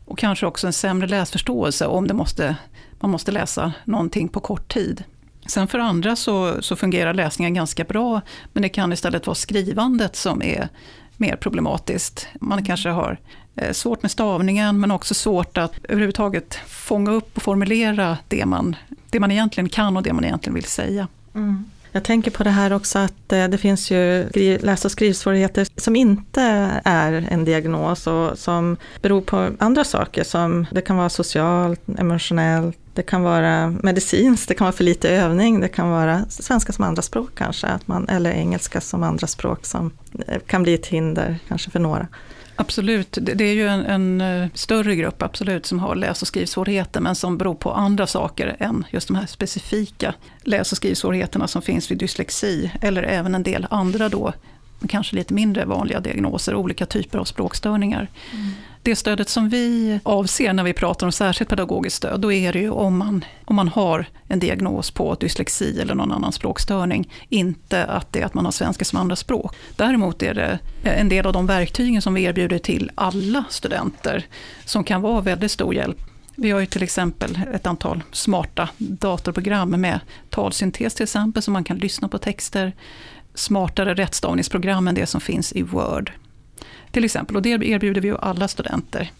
och 0.06 0.18
kanske 0.18 0.46
också 0.46 0.68
en 0.68 0.74
sämre 0.74 1.08
läsförståelse 1.08 1.88
om 1.88 2.08
det 2.08 2.14
måste, 2.14 2.56
man 3.00 3.12
måste 3.12 3.32
läsa 3.32 3.74
någonting 3.84 4.28
på 4.28 4.40
kort 4.40 4.74
tid. 4.74 5.04
Sen 5.46 5.68
för 5.68 5.80
andra 5.80 6.16
så, 6.16 6.62
så 6.62 6.76
fungerar 6.76 7.14
läsningen 7.14 7.54
ganska 7.54 7.84
bra, 7.84 8.22
men 8.54 8.64
det 8.64 8.70
kan 8.70 8.94
istället 8.94 9.28
vara 9.28 9.36
skrivandet 9.36 10.16
som 10.16 10.44
är 10.44 10.70
mer 11.18 11.36
problematiskt. 11.36 12.28
Man 12.42 12.66
kanske 12.66 12.90
har 12.90 13.20
eh, 13.56 13.72
svårt 13.72 14.02
med 14.02 14.12
stavningen, 14.12 14.80
men 14.80 14.92
också 14.92 15.14
svårt 15.14 15.58
att 15.58 15.74
överhuvudtaget 15.84 16.56
fånga 16.68 17.12
upp 17.12 17.38
och 17.38 17.44
formulera 17.44 18.18
det 18.28 18.46
man, 18.46 18.76
det 19.10 19.20
man 19.20 19.32
egentligen 19.32 19.70
kan 19.70 19.98
och 19.98 20.04
det 20.04 20.14
man 20.14 20.26
egentligen 20.26 20.56
vill 20.56 20.64
säga. 20.64 21.08
Mm. 21.36 21.66
Jag 21.92 22.04
tänker 22.04 22.32
på 22.32 22.44
det 22.44 22.50
här 22.50 22.74
också 22.74 23.00
att 23.00 23.34
eh, 23.34 23.48
det 23.48 23.58
finns 23.58 23.92
ju 23.92 24.30
läs 24.62 24.86
och 24.86 24.92
skrivsvårigheter 24.92 25.68
som 25.78 25.96
inte 25.96 26.42
är 26.84 27.28
en 27.30 27.46
diagnos 27.46 28.08
och 28.08 28.40
som 28.40 28.78
beror 29.02 29.22
på 29.22 29.52
andra 29.60 29.84
saker 29.84 30.24
som 30.24 30.66
det 30.72 30.82
kan 30.82 30.98
vara 30.98 31.10
socialt, 31.10 31.82
emotionellt, 31.98 32.78
det 32.96 33.04
kan 33.04 33.24
vara 33.24 33.70
medicinskt, 33.84 34.48
det 34.48 34.54
kan 34.54 34.66
vara 34.66 34.76
för 34.76 34.84
lite 34.84 35.10
övning, 35.10 35.60
det 35.60 35.68
kan 35.68 35.90
vara 35.90 36.26
svenska 36.30 36.74
som 36.74 36.84
andraspråk 36.84 37.30
kanske, 37.36 37.68
att 37.68 37.88
man, 37.88 38.10
eller 38.10 38.32
engelska 38.32 38.82
som 38.82 39.04
andraspråk 39.04 39.66
som 39.66 39.92
eh, 40.28 40.40
kan 40.40 40.64
bli 40.64 40.74
ett 40.74 40.86
hinder 40.86 41.40
kanske 41.48 41.72
för 41.72 41.80
några. 41.80 42.08
Absolut, 42.56 43.18
det 43.22 43.44
är 43.44 43.54
ju 43.54 43.68
en, 43.68 43.86
en, 43.86 44.22
eh, 44.22 44.50
större 44.54 44.96
grupp 44.96 45.22
absolut 45.22 45.66
som 45.66 45.80
har 45.80 45.96
läs 45.96 46.22
och 46.22 46.28
skrivsvårigheter 46.28 47.02
men 47.02 47.16
som 47.16 47.38
beror 47.38 47.56
på 47.56 47.72
andra 47.72 48.08
saker 48.08 48.56
än 48.60 48.86
just 48.90 49.08
de 49.08 49.16
här 49.16 49.26
specifika 49.26 50.14
läs 50.44 50.72
och 50.72 50.78
skrivsvårigheterna 50.78 51.48
som 51.48 51.62
finns 51.62 51.92
vid 51.92 51.98
dyslexi. 51.98 52.72
Eller 52.82 53.04
även 53.04 53.36
en 53.36 53.44
del 53.44 53.68
andra 53.70 54.10
då, 54.10 54.34
kanske 54.88 55.16
lite 55.16 55.34
mindre 55.34 55.66
vanliga 55.66 56.00
diagnoser, 56.00 56.56
olika 56.56 56.86
typer 56.86 57.20
av 57.20 57.26
språkstörningar. 57.26 58.10
Mm 58.34 58.52
det 58.86 58.96
stödet 58.96 59.30
som 59.30 59.50
vi 59.50 60.00
avser 60.04 60.54
när 60.54 60.64
vi 60.64 60.74
pratar 60.74 61.08
om 61.08 61.12
särskilt 61.12 61.50
pedagogiskt 61.50 61.98
stöd, 61.98 62.20
då 62.20 62.32
är 62.32 62.54
det 62.54 62.60
ju 62.60 62.70
om 62.70 62.98
man, 62.98 63.26
om 63.46 63.56
man 63.56 63.68
har 63.68 64.06
en 64.28 64.40
diagnos 64.40 64.92
på 64.92 65.16
dyslexi 65.16 65.82
eller 65.82 65.96
någon 65.96 66.12
annan 66.12 66.32
språkstörning. 66.32 67.12
Inte 67.30 67.86
att 67.86 68.14
det 68.14 68.22
är 68.22 68.26
att 68.26 68.34
man 68.34 68.46
har 68.46 68.52
svenska 68.52 68.86
som 68.86 69.00
andra 69.00 69.16
språk. 69.16 69.56
Däremot 69.76 70.24
är 70.24 70.34
det 70.34 70.60
eh, 70.84 71.00
en 71.00 71.10
del 71.10 71.26
av 71.26 71.34
de 71.34 71.48
verktygen 71.48 72.02
som 72.02 72.14
vi 72.14 72.24
erbjuder 72.24 72.60
till 72.60 72.92
alla 72.96 73.44
studenter, 73.50 74.26
som 74.66 74.84
kan 74.84 75.02
vara 75.02 75.22
väldigt 75.22 75.52
stor 75.52 75.74
hjälp. 75.74 75.98
Vi 76.36 76.52
har 76.52 76.60
ju 76.60 76.66
till 76.66 76.84
exempel 76.84 77.40
ett 77.54 77.68
antal 77.68 78.04
smarta 78.12 78.70
datorprogram 78.78 79.70
med 79.70 80.00
talsyntes 80.30 80.94
till 80.94 81.04
exempel, 81.04 81.44
så 81.44 81.52
man 81.52 81.64
kan 81.64 81.78
lyssna 81.78 82.08
på 82.08 82.18
texter. 82.18 82.74
Smartare 83.34 83.94
rättstavningsprogram 83.94 84.88
än 84.88 84.96
det 84.96 85.06
som 85.06 85.22
finns 85.22 85.54
i 85.54 85.62
Word. 85.62 86.12
Till 86.96 87.06
exempel, 87.06 87.36
och 87.36 87.42
det 87.42 87.50
erbjuder 87.50 88.02
vi 88.02 88.08
ju 88.08 88.18
alla 88.18 88.48
studenter. 88.48 89.12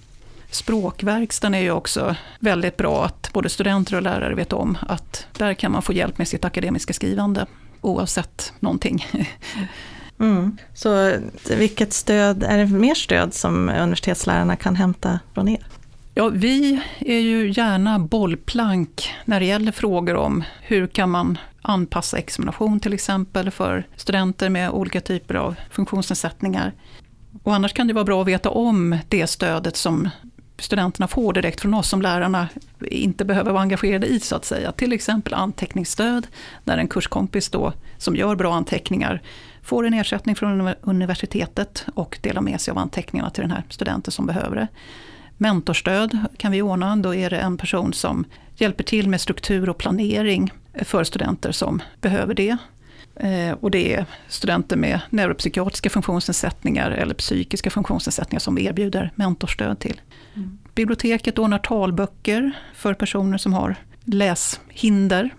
Språkverkstan 0.52 1.54
är 1.54 1.60
ju 1.60 1.72
också 1.72 2.16
väldigt 2.40 2.78
bra 2.78 3.06
att 3.06 3.30
både 3.34 3.50
studenter 3.50 3.96
och 3.96 4.02
lärare 4.02 4.36
vet 4.36 4.54
om 4.54 4.78
att 4.82 5.28
där 5.38 5.54
kan 5.54 5.72
man 5.72 5.82
få 5.82 5.94
hjälp 5.94 6.18
med 6.18 6.28
sitt 6.28 6.46
akademiska 6.46 6.94
skrivande 6.94 7.46
oavsett 7.82 8.54
någonting. 8.60 9.06
Mm. 10.20 10.58
Så 10.74 11.14
vilket 11.50 11.94
stöd, 11.94 12.44
är 12.44 12.58
det 12.58 12.66
mer 12.66 12.96
stöd 12.96 13.34
som 13.34 13.70
universitetslärarna 13.70 14.56
kan 14.56 14.76
hämta 14.76 15.20
från 15.34 15.48
er? 15.48 15.68
Ja, 16.14 16.30
vi 16.30 16.82
är 17.00 17.20
ju 17.20 17.52
gärna 17.52 18.00
bollplank 18.00 19.14
när 19.26 19.40
det 19.40 19.46
gäller 19.46 19.72
frågor 19.72 20.16
om 20.16 20.44
hur 20.62 20.88
kan 20.88 21.10
man 21.10 21.38
anpassa 21.62 22.18
examination 22.18 22.80
till 22.80 22.94
exempel 22.94 23.52
för 23.52 23.88
studenter 23.96 24.50
med 24.50 24.70
olika 24.70 25.02
typer 25.02 25.36
av 25.36 25.56
funktionsnedsättningar. 25.72 26.74
Och 27.46 27.56
annars 27.56 27.74
kan 27.74 27.88
det 27.88 27.94
vara 27.94 28.06
bra 28.06 28.22
att 28.22 28.28
veta 28.28 28.50
om 28.50 28.98
det 29.10 29.28
stödet 29.28 29.76
som 29.76 30.10
studenterna 30.58 31.08
får 31.08 31.34
direkt 31.34 31.62
från 31.62 31.74
oss 31.74 31.90
som 31.90 32.02
lärarna 32.02 32.48
inte 32.82 33.26
behöver 33.26 33.52
vara 33.52 33.62
engagerade 33.62 34.08
i 34.08 34.20
så 34.20 34.36
att 34.36 34.46
säga. 34.46 34.72
Till 34.72 34.94
exempel 34.94 35.34
anteckningsstöd, 35.34 36.28
där 36.64 36.78
en 36.78 36.88
kurskompis 36.88 37.50
då, 37.50 37.74
som 37.98 38.16
gör 38.16 38.36
bra 38.36 38.54
anteckningar 38.54 39.22
får 39.64 39.86
en 39.88 39.94
ersättning 39.94 40.36
från 40.36 40.74
universitetet 40.82 41.86
och 41.94 42.18
delar 42.22 42.42
med 42.42 42.62
sig 42.62 42.72
av 42.72 42.78
anteckningarna 42.78 43.30
till 43.30 43.42
den 43.42 43.52
här 43.52 43.64
studenten 43.70 44.12
som 44.12 44.26
behöver 44.26 44.56
det. 44.56 44.68
Mentorstöd 45.38 46.18
kan 46.38 46.52
vi 46.52 46.62
ordna, 46.62 46.96
då 46.96 47.16
är 47.16 47.30
det 47.30 47.38
en 47.38 47.58
person 47.58 47.94
som 47.94 48.26
hjälper 48.56 48.84
till 48.84 49.10
med 49.10 49.22
struktur 49.22 49.70
och 49.70 49.78
planering 49.78 50.54
för 50.84 51.04
studenter 51.04 51.52
som 51.52 51.82
behöver 52.02 52.34
det. 52.34 52.58
Eh, 53.16 53.52
och 53.52 53.72
det 53.72 53.94
är 53.94 54.06
studenter 54.28 54.76
med 54.76 55.00
neuropsykiatriska 55.10 55.90
funktionsnedsättningar 55.90 56.92
eller 56.92 57.14
psykiska 57.14 57.70
funktionsnedsättningar 57.70 58.40
som 58.40 58.56
vi 58.56 58.66
erbjuder 58.66 59.12
mentorstöd 59.16 59.80
till. 59.80 60.02
Mm. 60.36 60.58
Biblioteket 60.76 61.40
ordnar 61.40 61.60
talböcker 61.60 62.52
för 62.76 62.94
personer 62.94 63.38
som 63.38 63.54
har 63.54 63.76
läshinder. 64.04 65.30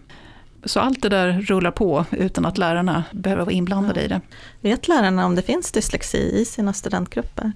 Så 0.64 0.80
allt 0.80 1.02
det 1.02 1.09
där 1.09 1.40
rullar 1.40 1.71
på 1.71 2.04
utan 2.11 2.47
att 2.47 2.59
lärarna 2.59 3.04
behöver 3.12 3.45
vara 3.45 3.52
inblandade 3.52 4.00
ja. 4.00 4.06
i 4.06 4.09
det. 4.09 4.21
Vet 4.61 4.88
lärarna 4.88 5.26
om 5.26 5.35
det 5.35 5.42
finns 5.42 5.73
dyslexi 5.73 6.40
i 6.40 6.45
sina 6.45 6.73
studentgrupper? 6.73 7.52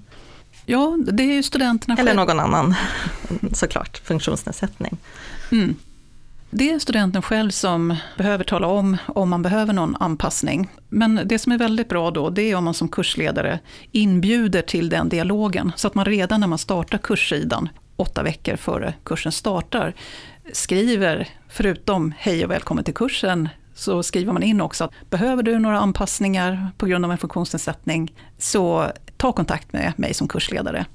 Ja, 0.66 0.98
det 1.12 1.22
är 1.22 1.34
ju 1.34 1.42
studenterna 1.42 1.96
Eller 1.98 2.14
någon 2.14 2.40
annan, 2.40 2.74
såklart, 3.52 3.98
funktionsnedsättning. 4.04 4.96
Mm. 5.52 5.76
Det 6.52 6.70
är 6.70 6.78
studenten 6.78 7.22
själv 7.22 7.50
som 7.50 7.96
behöver 8.16 8.44
tala 8.44 8.66
om 8.66 8.96
om 9.06 9.30
man 9.30 9.42
behöver 9.42 9.72
någon 9.72 9.96
anpassning. 10.00 10.68
Men 10.88 11.20
det 11.24 11.38
som 11.38 11.52
är 11.52 11.58
väldigt 11.58 11.88
bra 11.88 12.10
då, 12.10 12.30
det 12.30 12.42
är 12.42 12.56
om 12.56 12.64
man 12.64 12.74
som 12.74 12.88
kursledare 12.88 13.58
inbjuder 13.92 14.62
till 14.62 14.88
den 14.88 15.08
dialogen. 15.08 15.72
Så 15.76 15.86
att 15.86 15.94
man 15.94 16.04
redan 16.04 16.40
när 16.40 16.46
man 16.46 16.58
startar 16.58 16.98
kurssidan, 16.98 17.68
åtta 17.96 18.22
veckor 18.22 18.56
före 18.56 18.94
kursen 19.04 19.32
startar, 19.32 19.94
skriver, 20.52 21.28
förutom 21.48 22.14
hej 22.18 22.44
och 22.44 22.50
välkommen 22.50 22.84
till 22.84 22.94
kursen, 22.94 23.48
så 23.74 24.02
skriver 24.02 24.32
man 24.32 24.42
in 24.42 24.60
också 24.60 24.84
att 24.84 25.10
behöver 25.10 25.42
du 25.42 25.58
några 25.58 25.80
anpassningar 25.80 26.70
på 26.78 26.86
grund 26.86 27.04
av 27.04 27.12
en 27.12 27.18
funktionsnedsättning, 27.18 28.14
så 28.38 28.86
ta 29.16 29.32
kontakt 29.32 29.72
med 29.72 29.92
mig 29.96 30.14
som 30.14 30.28
kursledare. 30.28 30.86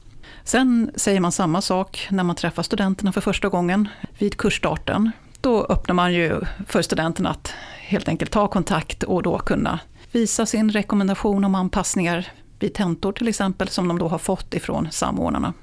Sen 0.44 0.92
säger 0.96 1.20
man 1.20 1.32
samma 1.32 1.62
sak 1.62 2.08
när 2.12 2.24
man 2.24 2.36
träffar 2.36 2.64
studenterna 2.64 3.12
för 3.12 3.22
första 3.22 3.50
gången 3.50 3.88
vid 4.18 4.38
kursstarten 4.38 5.12
då 5.46 5.66
öppnar 5.70 5.96
man 5.96 6.14
ju 6.14 6.42
för 6.68 6.82
studenterna 6.82 7.30
att 7.30 7.54
helt 7.80 8.08
enkelt 8.08 8.32
ta 8.32 8.48
kontakt 8.48 9.04
och 9.04 9.24
då 9.24 9.40
kunna 9.40 9.80
visa 10.12 10.46
sin 10.46 10.72
rekommendation 10.72 11.46
om 11.46 11.56
anpassningar 11.56 12.28
vid 12.60 12.74
tentor 12.74 13.12
till 13.12 13.28
exempel, 13.28 13.68
som 13.68 13.88
de 13.88 14.00
då 14.00 14.08
har 14.08 14.18
fått 14.18 14.54
ifrån 14.54 14.88
samordnarna. 14.92 15.54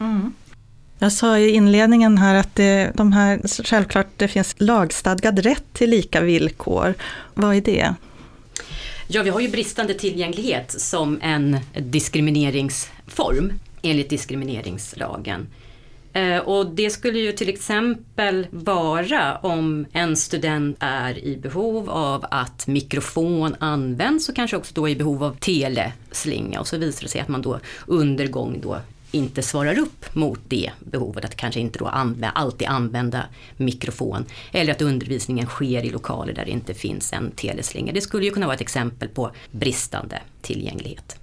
Mm. 0.00 0.32
Jag 0.98 1.12
sa 1.12 1.38
i 1.38 1.50
inledningen 1.50 2.18
här 2.18 2.34
att 2.34 2.54
det, 2.54 2.92
de 2.94 3.12
här, 3.12 3.40
självklart 3.64 4.06
det 4.16 4.28
finns 4.28 4.54
lagstadgad 4.58 5.38
rätt 5.38 5.64
till 5.72 5.90
lika 5.90 6.20
villkor. 6.20 6.94
Vad 7.34 7.56
är 7.56 7.60
det? 7.60 7.94
Ja, 9.08 9.22
vi 9.22 9.30
har 9.30 9.40
ju 9.40 9.48
bristande 9.48 9.94
tillgänglighet 9.94 10.80
som 10.80 11.18
en 11.22 11.58
diskrimineringsform 11.72 13.52
enligt 13.82 14.10
diskrimineringslagen. 14.10 15.46
Eh, 16.12 16.38
och 16.38 16.66
det 16.66 16.90
skulle 16.90 17.18
ju 17.18 17.32
till 17.32 17.48
exempel 17.48 18.46
vara 18.50 19.36
om 19.36 19.86
en 19.92 20.16
student 20.16 20.76
är 20.80 21.18
i 21.18 21.36
behov 21.36 21.90
av 21.90 22.26
att 22.30 22.66
mikrofon 22.66 23.56
används 23.58 24.28
och 24.28 24.36
kanske 24.36 24.56
också 24.56 24.74
då 24.74 24.88
i 24.88 24.96
behov 24.96 25.24
av 25.24 25.36
teleslinga 25.36 26.60
och 26.60 26.68
så 26.68 26.76
visar 26.76 27.02
det 27.02 27.08
sig 27.08 27.20
att 27.20 27.28
man 27.28 27.42
då 27.42 27.60
under 27.86 28.26
gång 28.26 28.60
då 28.62 28.78
inte 29.12 29.42
svarar 29.42 29.78
upp 29.78 30.14
mot 30.14 30.40
det 30.48 30.70
behovet, 30.78 31.24
att 31.24 31.36
kanske 31.36 31.60
inte 31.60 31.78
då 31.78 31.86
använda, 31.86 32.30
alltid 32.30 32.68
använda 32.68 33.24
mikrofon. 33.56 34.24
Eller 34.52 34.72
att 34.72 34.82
undervisningen 34.82 35.46
sker 35.46 35.84
i 35.84 35.90
lokaler 35.90 36.32
där 36.32 36.44
det 36.44 36.50
inte 36.50 36.74
finns 36.74 37.12
en 37.12 37.30
teleslinga. 37.30 37.92
Det 37.92 38.00
skulle 38.00 38.24
ju 38.24 38.30
kunna 38.30 38.46
vara 38.46 38.54
ett 38.54 38.60
exempel 38.60 39.08
på 39.08 39.30
bristande 39.50 40.20
tillgänglighet 40.42 41.21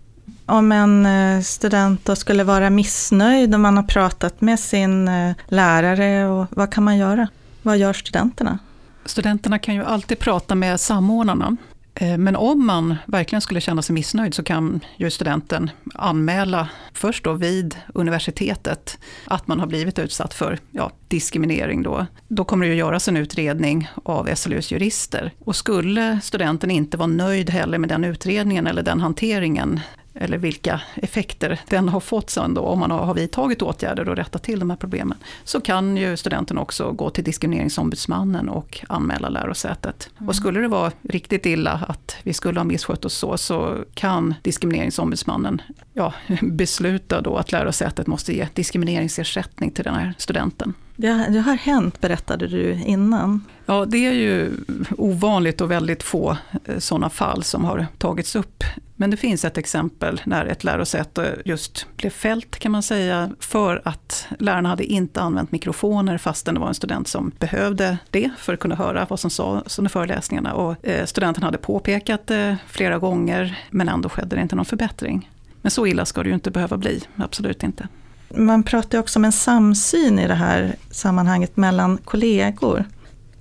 om 0.50 0.72
en 0.72 1.06
eh, 1.06 1.42
student 1.42 2.06
då 2.06 2.16
skulle 2.16 2.44
vara 2.44 2.70
missnöjd 2.70 3.54
och 3.54 3.60
man 3.60 3.78
har 3.78 3.84
pratat 3.84 4.42
med 4.42 4.60
sin 4.60 5.08
eh, 5.08 5.36
lärare, 5.48 6.28
och 6.28 6.48
vad 6.50 6.74
kan 6.74 6.84
man 6.84 6.98
göra? 6.98 7.28
Vad 7.62 7.78
gör 7.78 7.94
studenterna? 7.94 8.60
Studenterna 9.06 9.60
kan 9.60 9.76
ju 9.76 9.84
alltid 9.84 10.20
prata 10.20 10.56
med 10.56 10.80
samordnarna. 10.80 11.58
Eh, 11.96 12.18
men 12.18 12.36
om 12.36 12.66
man 12.66 12.96
verkligen 13.06 13.42
skulle 13.42 13.62
känna 13.62 13.82
sig 13.82 13.94
missnöjd 13.94 14.34
så 14.34 14.44
kan 14.44 14.80
ju 14.98 15.12
studenten 15.12 15.72
anmäla 15.94 16.70
först 16.94 17.24
då 17.24 17.34
vid 17.34 17.76
universitetet 17.94 18.98
att 19.26 19.48
man 19.48 19.60
har 19.60 19.68
blivit 19.68 20.00
utsatt 20.00 20.34
för 20.34 20.60
ja, 20.72 20.92
diskriminering. 21.08 21.84
Då. 21.84 22.06
då 22.28 22.44
kommer 22.44 22.66
det 22.66 22.72
att 22.72 22.78
göras 22.78 23.08
en 23.08 23.18
utredning 23.18 23.90
av 24.04 24.36
SLUs 24.36 24.72
jurister. 24.72 25.34
Och 25.40 25.56
skulle 25.56 26.20
studenten 26.24 26.72
inte 26.72 26.98
vara 26.98 27.08
nöjd 27.08 27.50
heller 27.50 27.78
med 27.78 27.90
den 27.90 28.04
utredningen 28.04 28.68
eller 28.68 28.84
den 28.84 29.02
hanteringen 29.02 29.80
eller 30.14 30.38
vilka 30.38 30.82
effekter 30.96 31.60
den 31.70 31.90
har 31.90 32.00
fått 32.00 32.30
sen 32.30 32.54
då, 32.54 32.62
om 32.62 32.80
man 32.80 32.92
har 32.92 33.14
vidtagit 33.14 33.62
åtgärder 33.62 34.10
och 34.10 34.16
rättat 34.16 34.44
till 34.44 34.60
de 34.60 34.70
här 34.70 34.78
problemen, 34.78 35.18
så 35.44 35.62
kan 35.62 35.98
ju 35.98 36.18
studenten 36.18 36.58
också 36.58 36.92
gå 36.92 37.10
till 37.10 37.24
Diskrimineringsombudsmannen 37.24 38.50
och 38.50 38.80
anmäla 38.90 39.30
lärosätet. 39.30 40.10
Mm. 40.18 40.30
Och 40.30 40.36
skulle 40.36 40.60
det 40.60 40.68
vara 40.68 40.92
riktigt 41.02 41.46
illa 41.46 41.86
att 41.88 42.16
vi 42.24 42.34
skulle 42.34 42.60
ha 42.60 42.64
misskött 42.64 43.06
oss 43.06 43.14
så, 43.14 43.38
så 43.38 43.78
kan 43.94 44.36
Diskrimineringsombudsmannen 44.44 45.62
ja, 45.94 46.14
besluta 46.42 47.22
då 47.22 47.38
att 47.38 47.52
lärosätet 47.52 48.08
måste 48.08 48.36
ge 48.36 48.48
diskrimineringsersättning 48.54 49.72
till 49.72 49.84
den 49.84 49.96
här 49.96 50.14
studenten. 50.18 50.74
Det, 50.96 51.26
det 51.30 51.40
har 51.40 51.56
hänt, 51.56 52.02
berättade 52.02 52.48
du 52.48 52.74
innan. 52.86 53.46
Ja, 53.66 53.86
det 53.86 54.06
är 54.06 54.12
ju 54.12 54.52
ovanligt 54.98 55.62
och 55.62 55.72
väldigt 55.72 56.04
få 56.04 56.38
eh, 56.66 56.78
sådana 56.78 57.10
fall 57.10 57.44
som 57.44 57.66
har 57.66 57.88
tagits 57.98 58.36
upp. 58.36 58.64
Men 58.96 59.12
det 59.12 59.18
finns 59.18 59.46
ett 59.46 59.58
exempel 59.58 60.22
när 60.26 60.46
ett 60.46 60.64
lärosäte 60.64 61.42
just 61.46 61.88
blev 61.98 62.10
fällt 62.10 62.60
kan 62.60 62.72
man 62.72 62.84
säga 62.84 63.30
för 63.40 63.82
att 63.86 64.28
lärarna 64.40 64.70
hade 64.70 64.84
inte 64.84 65.22
använt 65.22 65.52
mikrofoner 65.52 66.18
fastän 66.18 66.54
det 66.54 66.60
var 66.60 66.68
en 66.68 66.74
student 66.74 67.08
som 67.08 67.32
behövde 67.40 67.98
det 68.10 68.30
för 68.38 68.54
att 68.54 68.60
kunna 68.60 68.76
höra 68.76 69.08
vad 69.10 69.20
som 69.20 69.30
sades 69.30 69.80
under 69.80 69.90
föreläsningarna. 69.90 70.54
Och 70.54 70.88
eh, 70.88 71.06
studenten 71.06 71.44
hade 71.44 71.58
påpekat 71.58 72.28
det 72.28 72.58
flera 72.68 72.98
gånger 72.98 73.60
men 73.70 73.90
ändå 73.90 74.10
skedde 74.10 74.36
det 74.36 74.42
inte 74.42 74.56
någon 74.56 74.66
förbättring. 74.66 75.30
Men 75.62 75.72
så 75.72 75.88
illa 75.88 76.06
ska 76.06 76.24
det 76.24 76.30
ju 76.30 76.36
inte 76.36 76.52
behöva 76.52 76.78
bli, 76.78 77.02
absolut 77.16 77.64
inte. 77.64 77.88
Man 78.30 78.64
pratar 78.64 79.00
också 79.00 79.20
om 79.20 79.26
en 79.26 79.32
samsyn 79.32 80.20
i 80.20 80.28
det 80.28 80.34
här 80.34 80.76
sammanhanget 80.92 81.58
mellan 81.58 81.98
kollegor. 81.98 82.86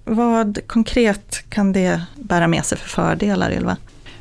Vad 0.05 0.59
konkret 0.67 1.45
kan 1.49 1.73
det 1.73 2.03
bära 2.17 2.49
med 2.49 2.65
sig 2.65 2.79
för 2.79 2.89
fördelar, 2.89 3.53
Ylva? 3.53 3.77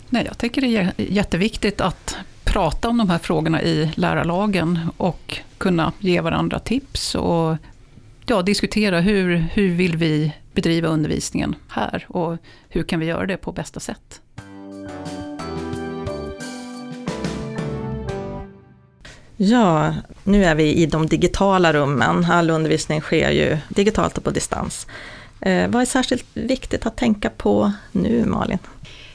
Nej, 0.09 0.23
jag 0.25 0.37
tycker 0.37 0.61
det 0.61 0.77
är 0.77 0.93
jätteviktigt 0.97 1.81
att 1.81 2.17
prata 2.43 2.89
om 2.89 2.97
de 2.97 3.09
här 3.09 3.17
frågorna 3.17 3.61
i 3.61 3.91
lärarlagen 3.95 4.79
och 4.97 5.39
kunna 5.57 5.93
ge 5.99 6.21
varandra 6.21 6.59
tips 6.59 7.15
och 7.15 7.57
ja, 8.25 8.41
diskutera 8.41 8.99
hur, 8.99 9.35
hur 9.35 9.75
vill 9.75 9.97
vi 9.97 10.33
bedriva 10.53 10.87
undervisningen 10.87 11.55
här 11.69 12.05
och 12.09 12.37
hur 12.69 12.83
kan 12.83 12.99
vi 12.99 13.05
göra 13.05 13.25
det 13.25 13.37
på 13.37 13.51
bästa 13.51 13.79
sätt. 13.79 14.21
Ja, 19.38 19.96
nu 20.24 20.46
är 20.46 20.56
vi 20.56 20.74
i 20.74 20.86
de 20.86 21.08
digitala 21.08 21.74
rummen. 21.74 22.25
All 22.25 22.50
undervisning 22.50 23.01
sker 23.01 23.32
ju 23.32 23.58
digitalt 23.70 24.17
och 24.17 24.24
på 24.24 24.32
distans. 24.32 24.88
Eh, 25.41 25.70
vad 25.70 25.82
är 25.82 25.86
särskilt 25.86 26.25
viktigt 26.34 26.86
att 26.86 26.98
tänka 26.98 27.29
på 27.29 27.72
nu, 27.91 28.25
Malin? 28.25 28.60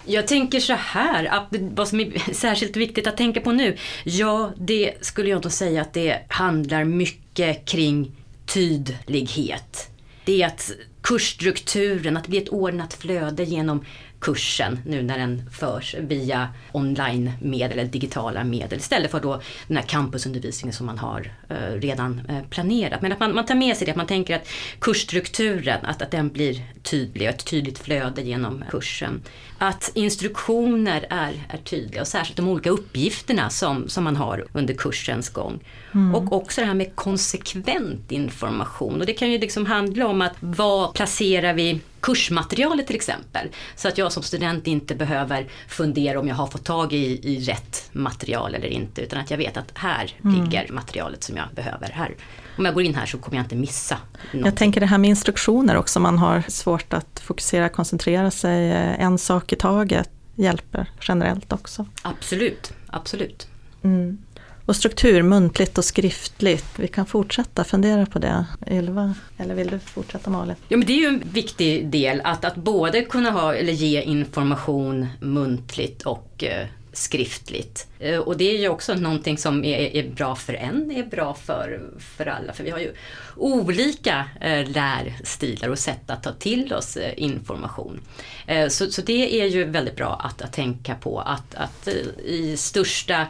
Jag 0.04 0.26
tänker 0.26 0.60
så 0.60 0.72
här, 0.72 1.24
att 1.24 1.46
vad 1.74 1.88
som 1.88 2.00
är 2.00 2.32
särskilt 2.34 2.76
viktigt 2.76 3.06
att 3.06 3.16
tänka 3.16 3.40
på 3.40 3.52
nu, 3.52 3.76
ja 4.04 4.52
det 4.56 4.92
skulle 5.00 5.30
jag 5.30 5.44
nog 5.44 5.52
säga 5.52 5.82
att 5.82 5.92
det 5.92 6.18
handlar 6.28 6.84
mycket 6.84 7.64
kring 7.64 8.12
tydlighet. 8.46 9.88
Det 10.24 10.42
är 10.42 10.46
att 10.46 10.70
kursstrukturen, 11.00 12.16
att 12.16 12.24
det 12.24 12.30
blir 12.30 12.42
ett 12.42 12.48
ordnat 12.48 12.94
flöde 12.94 13.44
genom 13.44 13.84
kursen 14.22 14.78
nu 14.86 15.02
när 15.02 15.18
den 15.18 15.50
förs 15.50 15.94
via 15.98 16.48
online-medel 16.72 17.78
eller 17.78 17.90
digitala 17.90 18.44
medel 18.44 18.78
istället 18.78 19.10
för 19.10 19.20
då 19.20 19.42
den 19.66 19.76
här 19.76 19.84
campusundervisningen 19.84 20.72
som 20.72 20.86
man 20.86 20.98
har 20.98 21.32
eh, 21.48 21.56
redan 21.56 22.20
eh, 22.28 22.42
planerat. 22.50 23.02
Men 23.02 23.12
att 23.12 23.20
man, 23.20 23.34
man 23.34 23.46
tar 23.46 23.54
med 23.54 23.76
sig 23.76 23.84
det, 23.84 23.90
att 23.90 23.96
man 23.96 24.06
tänker 24.06 24.36
att 24.36 24.48
kursstrukturen, 24.78 25.84
att, 25.86 26.02
att 26.02 26.10
den 26.10 26.28
blir 26.28 26.64
tydlig 26.82 27.28
och 27.28 27.34
ett 27.34 27.44
tydligt 27.44 27.78
flöde 27.78 28.22
genom 28.22 28.64
kursen. 28.70 29.22
Att 29.58 29.90
instruktioner 29.94 31.06
är, 31.10 31.32
är 31.48 31.58
tydliga 31.58 32.00
och 32.00 32.08
särskilt 32.08 32.36
de 32.36 32.48
olika 32.48 32.70
uppgifterna 32.70 33.50
som, 33.50 33.88
som 33.88 34.04
man 34.04 34.16
har 34.16 34.44
under 34.52 34.74
kursens 34.74 35.28
gång. 35.28 35.60
Mm. 35.94 36.14
Och 36.14 36.32
också 36.32 36.60
det 36.60 36.66
här 36.66 36.74
med 36.74 36.96
konsekvent 36.96 38.12
information 38.12 39.00
och 39.00 39.06
det 39.06 39.12
kan 39.12 39.30
ju 39.30 39.38
liksom 39.38 39.66
handla 39.66 40.06
om 40.06 40.20
att 40.22 40.34
vad 40.40 40.94
placerar 40.94 41.54
vi 41.54 41.80
kursmaterialet 42.02 42.86
till 42.86 42.96
exempel. 42.96 43.48
Så 43.76 43.88
att 43.88 43.98
jag 43.98 44.12
som 44.12 44.22
student 44.22 44.66
inte 44.66 44.94
behöver 44.94 45.48
fundera 45.68 46.20
om 46.20 46.28
jag 46.28 46.34
har 46.34 46.46
fått 46.46 46.64
tag 46.64 46.92
i, 46.92 47.20
i 47.22 47.40
rätt 47.40 47.88
material 47.92 48.54
eller 48.54 48.68
inte. 48.68 49.02
Utan 49.02 49.20
att 49.20 49.30
jag 49.30 49.38
vet 49.38 49.56
att 49.56 49.72
här 49.74 50.16
mm. 50.24 50.40
ligger 50.40 50.72
materialet 50.72 51.24
som 51.24 51.36
jag 51.36 51.46
behöver. 51.54 51.88
Här. 51.88 52.14
Om 52.58 52.64
jag 52.64 52.74
går 52.74 52.82
in 52.82 52.94
här 52.94 53.06
så 53.06 53.18
kommer 53.18 53.36
jag 53.36 53.44
inte 53.44 53.56
missa. 53.56 53.98
Någonting. 54.12 54.44
Jag 54.44 54.56
tänker 54.56 54.80
det 54.80 54.86
här 54.86 54.98
med 54.98 55.10
instruktioner 55.10 55.76
också. 55.76 56.00
Man 56.00 56.18
har 56.18 56.42
svårt 56.48 56.92
att 56.92 57.20
fokusera, 57.20 57.68
koncentrera 57.68 58.30
sig. 58.30 58.70
En 58.98 59.18
sak 59.18 59.52
i 59.52 59.56
taget 59.56 60.10
hjälper 60.34 60.90
generellt 61.00 61.52
också. 61.52 61.86
Absolut, 62.02 62.72
absolut. 62.86 63.48
Mm. 63.84 64.18
Och 64.66 64.76
struktur, 64.76 65.22
muntligt 65.22 65.78
och 65.78 65.84
skriftligt. 65.84 66.66
Vi 66.76 66.88
kan 66.88 67.06
fortsätta 67.06 67.64
fundera 67.64 68.06
på 68.06 68.18
det. 68.18 68.46
Ylva, 68.70 69.14
eller 69.38 69.54
vill 69.54 69.66
du 69.66 69.78
fortsätta 69.78 70.30
Malin? 70.30 70.56
Ja, 70.68 70.76
men 70.76 70.86
det 70.86 70.92
är 70.92 71.00
ju 71.00 71.06
en 71.06 71.22
viktig 71.32 71.88
del 71.88 72.20
att, 72.24 72.44
att 72.44 72.54
både 72.54 73.02
kunna 73.02 73.30
ha 73.30 73.54
eller 73.54 73.72
ge 73.72 74.02
information 74.02 75.06
muntligt 75.20 76.02
och 76.02 76.44
eh, 76.44 76.66
skriftligt. 76.92 77.86
Eh, 77.98 78.18
och 78.18 78.36
det 78.36 78.44
är 78.44 78.58
ju 78.58 78.68
också 78.68 78.94
någonting 78.94 79.38
som 79.38 79.64
är, 79.64 79.96
är, 79.96 80.10
bra 80.10 80.34
för 80.34 80.54
en, 80.54 80.90
är 80.90 81.02
bra 81.02 81.34
för, 81.34 81.80
för 81.98 82.26
alla. 82.26 82.52
För 82.52 82.64
vi 82.64 82.70
har 82.70 82.78
ju 82.78 82.92
olika 83.36 84.24
eh, 84.40 84.70
lärstilar 84.70 85.68
och 85.68 85.78
sätt 85.78 86.10
att 86.10 86.22
ta 86.22 86.32
till 86.32 86.72
oss 86.74 86.96
eh, 86.96 87.12
information. 87.16 88.00
Eh, 88.46 88.68
så, 88.68 88.90
så 88.90 89.02
det 89.02 89.40
är 89.40 89.46
ju 89.46 89.64
väldigt 89.64 89.96
bra 89.96 90.20
att, 90.24 90.42
att 90.42 90.52
tänka 90.52 90.94
på 90.94 91.20
att, 91.20 91.54
att 91.54 91.88
eh, 91.88 91.94
i 92.24 92.56
största 92.56 93.26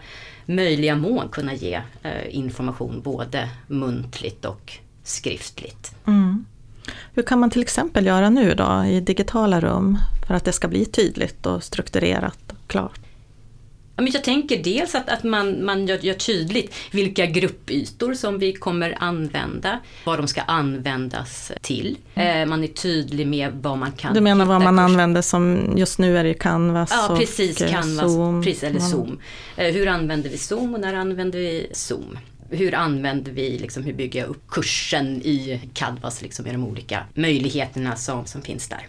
möjliga 0.47 0.97
mån 0.97 1.29
kunna 1.29 1.55
ge 1.55 1.81
eh, 2.03 2.37
information 2.37 3.01
både 3.03 3.49
muntligt 3.67 4.45
och 4.45 4.73
skriftligt. 5.03 5.95
Mm. 6.07 6.45
Hur 7.15 7.23
kan 7.23 7.41
man 7.41 7.51
till 7.51 7.63
exempel 7.63 8.07
göra 8.07 8.31
nu 8.31 8.55
då 8.55 8.85
i 8.89 9.01
digitala 9.01 9.61
rum 9.61 9.99
för 10.27 10.35
att 10.35 10.45
det 10.45 10.53
ska 10.53 10.69
bli 10.69 10.85
tydligt 10.85 11.47
och 11.47 11.63
strukturerat 11.63 12.53
och 12.53 12.71
klart? 12.71 13.01
Jag 14.07 14.25
tänker 14.25 14.63
dels 14.63 14.95
att, 14.95 15.09
att 15.09 15.25
man, 15.25 15.65
man 15.65 15.87
gör, 15.87 15.99
gör, 15.99 16.15
tydligt 16.15 16.75
vilka 16.91 17.27
gruppytor 17.27 18.15
som 18.15 18.39
vi 18.39 18.53
kommer 18.53 18.97
använda, 18.99 19.81
vad 20.05 20.19
de 20.19 20.29
ska 20.29 20.41
användas 20.41 21.53
till. 21.61 21.99
Mm. 22.15 22.49
man 22.49 22.65
är 22.65 22.69
tydlig 22.69 23.27
med 23.27 23.53
vad 23.53 23.79
man 23.79 23.93
kan 23.93 24.15
Du 24.15 24.21
menar 24.21 24.45
vad 24.45 24.63
man 24.63 24.77
kurs. 24.77 24.85
använder 24.85 25.23
som, 25.23 25.73
just 25.77 25.99
nu 25.99 26.19
är 26.19 26.25
det 26.25 26.35
Canvas 26.35 26.91
ja, 26.93 27.17
precis, 27.19 27.61
och 27.61 27.69
Canvas, 27.69 28.13
Zoom. 28.13 28.43
Precis, 28.43 28.63
eller 28.63 28.81
Zoom. 28.81 29.19
Eh, 29.57 29.75
hur 29.75 29.89
använder 29.89 30.31
vi 30.31 30.39
Zoom 30.39 30.75
och 30.75 30.81
när 30.81 30.95
använder 30.95 31.39
vi 31.39 31.67
Zoom? 31.73 32.19
hur 32.53 32.75
använder 32.75 33.33
vi, 33.33 33.59
liksom, 33.59 33.83
hur 33.83 33.93
bygger 33.93 34.21
jag 34.21 34.29
upp 34.29 34.49
kursen 34.49 35.23
i 35.23 35.61
Canvas 35.75 36.23
liksom, 36.23 36.45
med 36.45 36.55
de 36.55 36.65
olika 36.65 37.05
möjligheterna 37.15 37.97
som, 37.97 38.27
som 38.27 38.43
finns 38.43 38.69
där. 38.69 38.87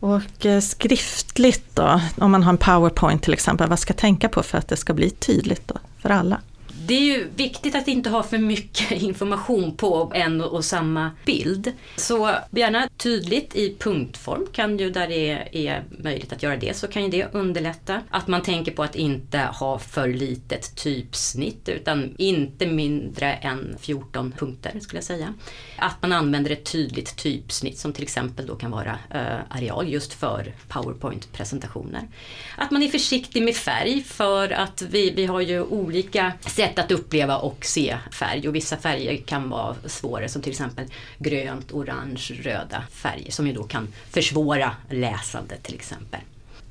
Och 0.00 0.46
eh, 0.46 0.60
skriftligt 0.60 1.76
då, 1.76 2.00
om 2.16 2.30
man 2.30 2.42
har 2.42 2.52
en 2.52 2.58
powerpoint 2.58 3.22
till 3.22 3.32
exempel, 3.32 3.68
vad 3.68 3.78
ska 3.78 3.90
jag 3.90 3.98
tänka 3.98 4.28
på 4.28 4.42
för 4.42 4.58
att 4.58 4.68
det 4.68 4.76
ska 4.76 4.94
bli 4.94 5.10
tydligt 5.10 5.68
då 5.68 5.74
för 5.98 6.10
alla? 6.10 6.40
Det 6.86 6.94
är 6.94 7.00
ju 7.00 7.28
viktigt 7.36 7.74
att 7.74 7.88
inte 7.88 8.10
ha 8.10 8.22
för 8.22 8.38
mycket 8.38 8.90
information 9.02 9.76
på 9.76 10.12
en 10.14 10.40
och 10.40 10.64
samma 10.64 11.10
bild. 11.26 11.72
Så 11.96 12.30
gärna 12.50 12.88
tydligt 12.96 13.56
i 13.56 13.76
punktform 13.78 14.46
kan 14.52 14.78
ju 14.78 14.90
där 14.90 15.08
det 15.08 15.48
är 15.68 15.84
möjligt 15.90 16.32
att 16.32 16.42
göra 16.42 16.56
det 16.56 16.76
så 16.76 16.86
kan 16.86 17.02
ju 17.02 17.08
det 17.08 17.34
underlätta. 17.34 18.00
Att 18.10 18.28
man 18.28 18.42
tänker 18.42 18.72
på 18.72 18.82
att 18.82 18.96
inte 18.96 19.38
ha 19.38 19.78
för 19.78 20.08
litet 20.08 20.76
typsnitt 20.76 21.68
utan 21.68 22.14
inte 22.18 22.66
mindre 22.66 23.32
än 23.32 23.76
14 23.80 24.32
punkter 24.38 24.80
skulle 24.80 24.96
jag 24.96 25.04
säga. 25.04 25.34
Att 25.76 26.02
man 26.02 26.12
använder 26.12 26.50
ett 26.50 26.72
tydligt 26.72 27.16
typsnitt 27.16 27.78
som 27.78 27.92
till 27.92 28.02
exempel 28.02 28.46
då 28.46 28.56
kan 28.56 28.70
vara 28.70 28.98
äh, 29.10 29.56
areal 29.56 29.88
just 29.88 30.12
för 30.12 30.52
PowerPoint-presentationer. 30.68 32.08
Att 32.56 32.70
man 32.70 32.82
är 32.82 32.88
försiktig 32.88 33.42
med 33.42 33.56
färg 33.56 34.02
för 34.02 34.50
att 34.50 34.82
vi, 34.82 35.10
vi 35.10 35.26
har 35.26 35.40
ju 35.40 35.62
olika 35.62 36.32
sätt 36.40 36.69
att 36.78 36.90
uppleva 36.90 37.36
och 37.36 37.64
se 37.64 37.96
färg 38.12 38.48
och 38.48 38.54
vissa 38.54 38.76
färger 38.76 39.16
kan 39.16 39.50
vara 39.50 39.76
svårare 39.86 40.28
som 40.28 40.42
till 40.42 40.50
exempel 40.50 40.86
grönt, 41.18 41.72
orange, 41.72 42.32
röda 42.42 42.82
färger 42.90 43.32
som 43.32 43.46
ju 43.46 43.52
då 43.52 43.62
kan 43.62 43.88
försvåra 44.10 44.76
läsande 44.90 45.56
till 45.56 45.74
exempel. 45.74 46.20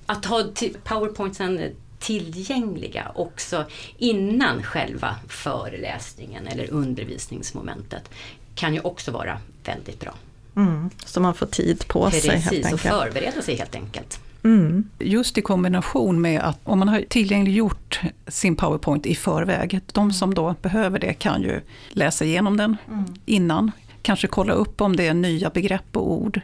Att 0.05 0.25
ha 0.25 0.43
powerpointsen 0.83 1.75
tillgängliga 1.99 3.11
också 3.15 3.65
innan 3.97 4.63
själva 4.63 5.15
föreläsningen 5.27 6.47
eller 6.47 6.71
undervisningsmomentet 6.71 8.09
kan 8.55 8.73
ju 8.73 8.79
också 8.79 9.11
vara 9.11 9.39
väldigt 9.63 9.99
bra. 9.99 10.13
Mm, 10.55 10.89
så 11.05 11.19
man 11.19 11.33
får 11.33 11.45
tid 11.45 11.87
på 11.87 12.09
Precis, 12.09 12.21
sig 12.23 12.31
helt 12.31 12.45
enkelt. 12.51 12.71
Precis, 12.71 12.91
och 12.91 12.99
förbereda 12.99 13.41
sig 13.41 13.55
helt 13.55 13.75
enkelt. 13.75 14.19
Mm. 14.49 14.89
Just 14.99 15.37
i 15.37 15.41
kombination 15.41 16.21
med 16.21 16.41
att 16.41 16.59
om 16.63 16.79
man 16.79 16.87
har 16.87 17.01
tillgängliggjort 17.01 18.01
sin 18.27 18.55
PowerPoint 18.55 19.05
i 19.05 19.15
förväg, 19.15 19.81
de 19.93 20.13
som 20.13 20.33
då 20.33 20.55
behöver 20.61 20.99
det 20.99 21.13
kan 21.13 21.41
ju 21.41 21.61
läsa 21.89 22.25
igenom 22.25 22.57
den 22.57 22.77
mm. 22.87 23.05
innan, 23.25 23.71
kanske 24.01 24.27
kolla 24.27 24.53
upp 24.53 24.81
om 24.81 24.95
det 24.95 25.07
är 25.07 25.13
nya 25.13 25.49
begrepp 25.49 25.97
och 25.97 26.11
ord. 26.11 26.41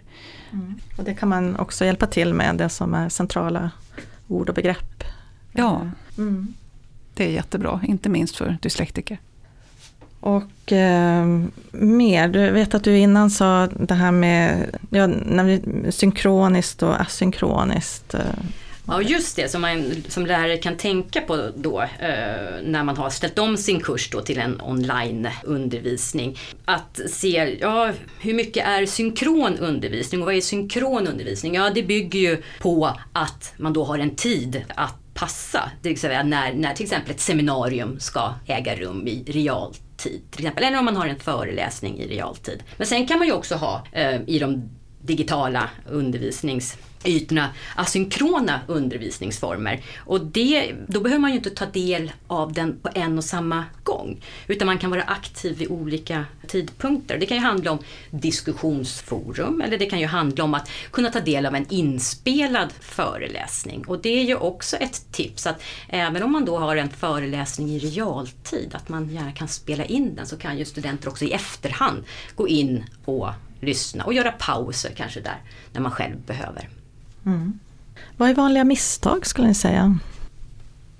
Mm. 0.52 0.76
Och 0.98 1.04
det 1.04 1.13
kan 1.13 1.30
man 1.30 1.56
också 1.56 1.86
hjälpa 1.86 2.08
till 2.08 2.34
med, 2.34 2.58
det 2.58 2.70
som 2.70 2.94
är 2.94 3.10
centrala 3.10 3.72
ord 4.28 4.50
och 4.50 4.56
begrepp. 4.56 5.04
Ja, 5.52 5.89
mm. 6.18 6.54
det 7.13 7.26
är 7.26 7.32
jättebra, 7.32 7.82
inte 7.88 8.10
minst 8.10 8.36
för 8.36 8.58
dyslektiker. 8.62 9.18
Och 10.26 10.72
eh, 10.72 11.26
mer, 11.72 12.28
du 12.28 12.52
vet 12.52 12.74
att 12.74 12.84
du 12.84 12.98
innan 12.98 13.30
sa 13.30 13.68
det 13.68 13.94
här 13.94 14.12
med 14.12 14.66
ja, 14.90 15.10
synkroniskt 15.92 16.84
och 16.84 17.02
asynkroniskt. 17.02 18.14
Eh. 18.14 18.20
Ja 18.88 19.02
just 19.02 19.36
det, 19.36 19.52
som 19.52 19.62
man 19.62 20.04
som 20.08 20.26
lärare 20.26 20.58
kan 20.58 20.78
tänka 20.78 21.22
på 21.22 21.50
då 21.56 21.82
eh, 21.82 21.88
när 22.64 22.84
man 22.84 22.98
har 22.98 23.10
ställt 23.10 23.40
om 23.40 23.58
sin 23.58 23.80
kurs 23.80 24.10
då 24.10 24.22
till 24.22 24.40
en 24.40 24.62
onlineundervisning. 24.62 26.40
Att 26.66 27.00
se, 27.10 27.58
ja 27.62 27.92
hur 28.20 28.34
mycket 28.34 28.68
är 28.68 28.86
synkron 28.86 29.58
undervisning 29.58 30.22
och 30.22 30.26
vad 30.26 30.36
är 30.36 30.42
synkron 30.42 31.08
undervisning? 31.08 31.56
Ja 31.56 31.70
det 31.76 31.84
bygger 31.84 32.20
ju 32.20 32.42
på 32.62 32.98
att 33.14 33.54
man 33.58 33.74
då 33.74 33.84
har 33.84 34.00
en 34.00 34.16
tid 34.16 34.64
att 34.76 34.96
passa, 35.14 35.72
det 35.82 35.90
vill 35.90 36.00
säga 36.00 36.24
när, 36.24 36.54
när 36.54 36.74
till 36.74 36.86
exempel 36.86 37.12
ett 37.12 37.22
seminarium 37.22 38.00
ska 38.00 38.34
äga 38.46 38.76
rum 38.76 39.08
i 39.08 39.24
realtid 40.06 40.32
till 40.32 40.41
exempel, 40.41 40.63
eller 40.63 40.80
om 40.80 40.86
man 40.86 40.96
har 40.96 41.08
en 41.08 41.20
föreläsning 41.20 42.00
i 42.00 42.08
realtid. 42.08 42.63
Men 42.78 42.88
sen 42.88 43.08
kan 43.08 43.20
man 43.20 43.28
ju 43.28 43.34
också 43.34 43.56
ha 43.56 43.84
eh, 43.91 44.22
i 44.28 44.39
de 44.39 44.70
digitala 45.02 45.70
undervisnings 45.89 46.78
ytorna 47.06 47.50
asynkrona 47.76 48.60
undervisningsformer. 48.68 49.82
Och 49.98 50.26
det, 50.26 50.76
då 50.88 51.00
behöver 51.00 51.22
man 51.22 51.32
ju 51.32 51.38
inte 51.38 51.50
ta 51.50 51.65
del 51.65 52.12
av 52.28 52.54
den 52.54 52.80
på 52.82 52.89
en 52.96 53.18
och 53.18 53.24
samma 53.24 53.63
gång. 53.96 54.22
Utan 54.48 54.66
man 54.66 54.78
kan 54.78 54.90
vara 54.92 55.04
aktiv 55.04 55.58
vid 55.58 55.72
olika 55.72 56.26
tidpunkter. 56.48 57.18
Det 57.18 57.26
kan 57.26 57.38
ju 57.38 57.44
handla 57.44 57.72
om 57.72 57.80
diskussionsforum 58.10 59.62
eller 59.62 59.78
det 59.78 59.86
kan 59.86 60.00
ju 60.00 60.06
handla 60.06 60.44
om 60.44 60.54
att 60.54 60.70
kunna 60.92 61.10
ta 61.10 61.20
del 61.20 61.46
av 61.46 61.56
en 61.56 61.66
inspelad 61.70 62.74
föreläsning. 62.80 63.86
Och 63.88 64.02
det 64.02 64.10
är 64.10 64.24
ju 64.24 64.36
också 64.36 64.78
ett 64.78 65.12
tips 65.12 65.48
att 65.48 65.62
även 65.90 66.24
om 66.24 66.32
man 66.32 66.46
då 66.46 66.58
har 66.58 66.76
en 66.76 66.90
föreläsning 66.90 67.70
i 67.70 67.80
realtid, 67.80 68.76
att 68.76 68.90
man 68.90 69.10
gärna 69.10 69.32
kan 69.32 69.48
spela 69.48 69.86
in 69.86 70.16
den, 70.16 70.26
så 70.26 70.38
kan 70.38 70.58
ju 70.58 70.66
studenter 70.66 71.10
också 71.10 71.26
i 71.26 71.32
efterhand 71.32 72.04
gå 72.36 72.48
in 72.48 72.84
och 73.06 73.30
lyssna 73.60 74.04
och 74.04 74.14
göra 74.14 74.32
pauser 74.32 74.92
kanske 74.96 75.22
där 75.22 75.38
när 75.74 75.82
man 75.82 75.92
själv 75.92 76.18
behöver. 76.26 76.70
Mm. 77.26 77.60
Vad 78.18 78.30
är 78.30 78.34
vanliga 78.34 78.64
misstag 78.64 79.26
skulle 79.26 79.48
ni 79.48 79.56
säga? 79.56 80.00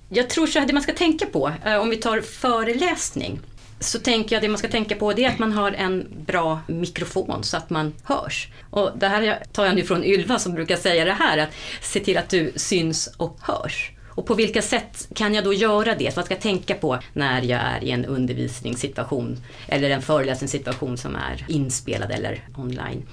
Jag 0.10 0.30
tror 0.30 0.48
så 0.48 0.60
här, 0.60 0.68
det 0.68 0.74
man 0.74 0.84
ska 0.84 0.94
tänka 0.94 1.26
på, 1.26 1.52
eh, 1.66 1.76
om 1.76 1.90
vi 1.90 1.98
tar 1.98 2.22
föreläsning, 2.22 3.40
så 3.80 4.00
tänker 4.00 4.36
jag 4.36 4.44
det 4.44 4.48
man 4.48 4.58
ska 4.58 4.68
tänka 4.68 4.96
på 4.96 5.14
det 5.14 5.26
är 5.26 5.30
att 5.30 5.40
man 5.40 5.52
har 5.52 5.72
en 5.72 6.08
bra 6.26 6.60
mikrofon 6.68 7.44
så 7.44 7.58
att 7.58 7.70
man 7.70 7.94
hörs. 8.04 8.48
Och 8.70 8.92
det 8.96 9.08
här 9.08 9.44
tar 9.52 9.66
jag 9.66 9.76
nu 9.76 9.84
från 9.84 10.04
Ylva 10.04 10.40
som 10.40 10.54
brukar 10.54 10.76
säga 10.76 11.06
det 11.06 11.14
här, 11.14 11.38
att 11.38 11.50
se 11.82 12.00
till 12.00 12.18
att 12.18 12.30
du 12.30 12.52
syns 12.56 13.08
och 13.18 13.38
hörs. 13.42 13.92
Och 14.16 14.26
på 14.26 14.34
vilka 14.34 14.62
sätt 14.62 15.08
kan 15.16 15.34
jag 15.34 15.44
då 15.44 15.54
göra 15.54 15.96
det? 15.96 16.12
Så 16.12 16.16
vad 16.16 16.26
ska 16.26 16.34
jag 16.34 16.42
tänka 16.42 16.76
på 16.76 17.00
när 17.14 17.42
jag 17.42 17.62
är 17.62 17.84
i 17.84 17.92
en 17.92 18.06
undervisningssituation 18.06 19.38
eller 19.68 19.90
en 19.90 20.02
föreläsningssituation 20.02 20.98
som 20.98 21.16
är 21.16 21.46
inspelad 21.48 22.12
eller 22.12 22.48
online? 22.58 23.04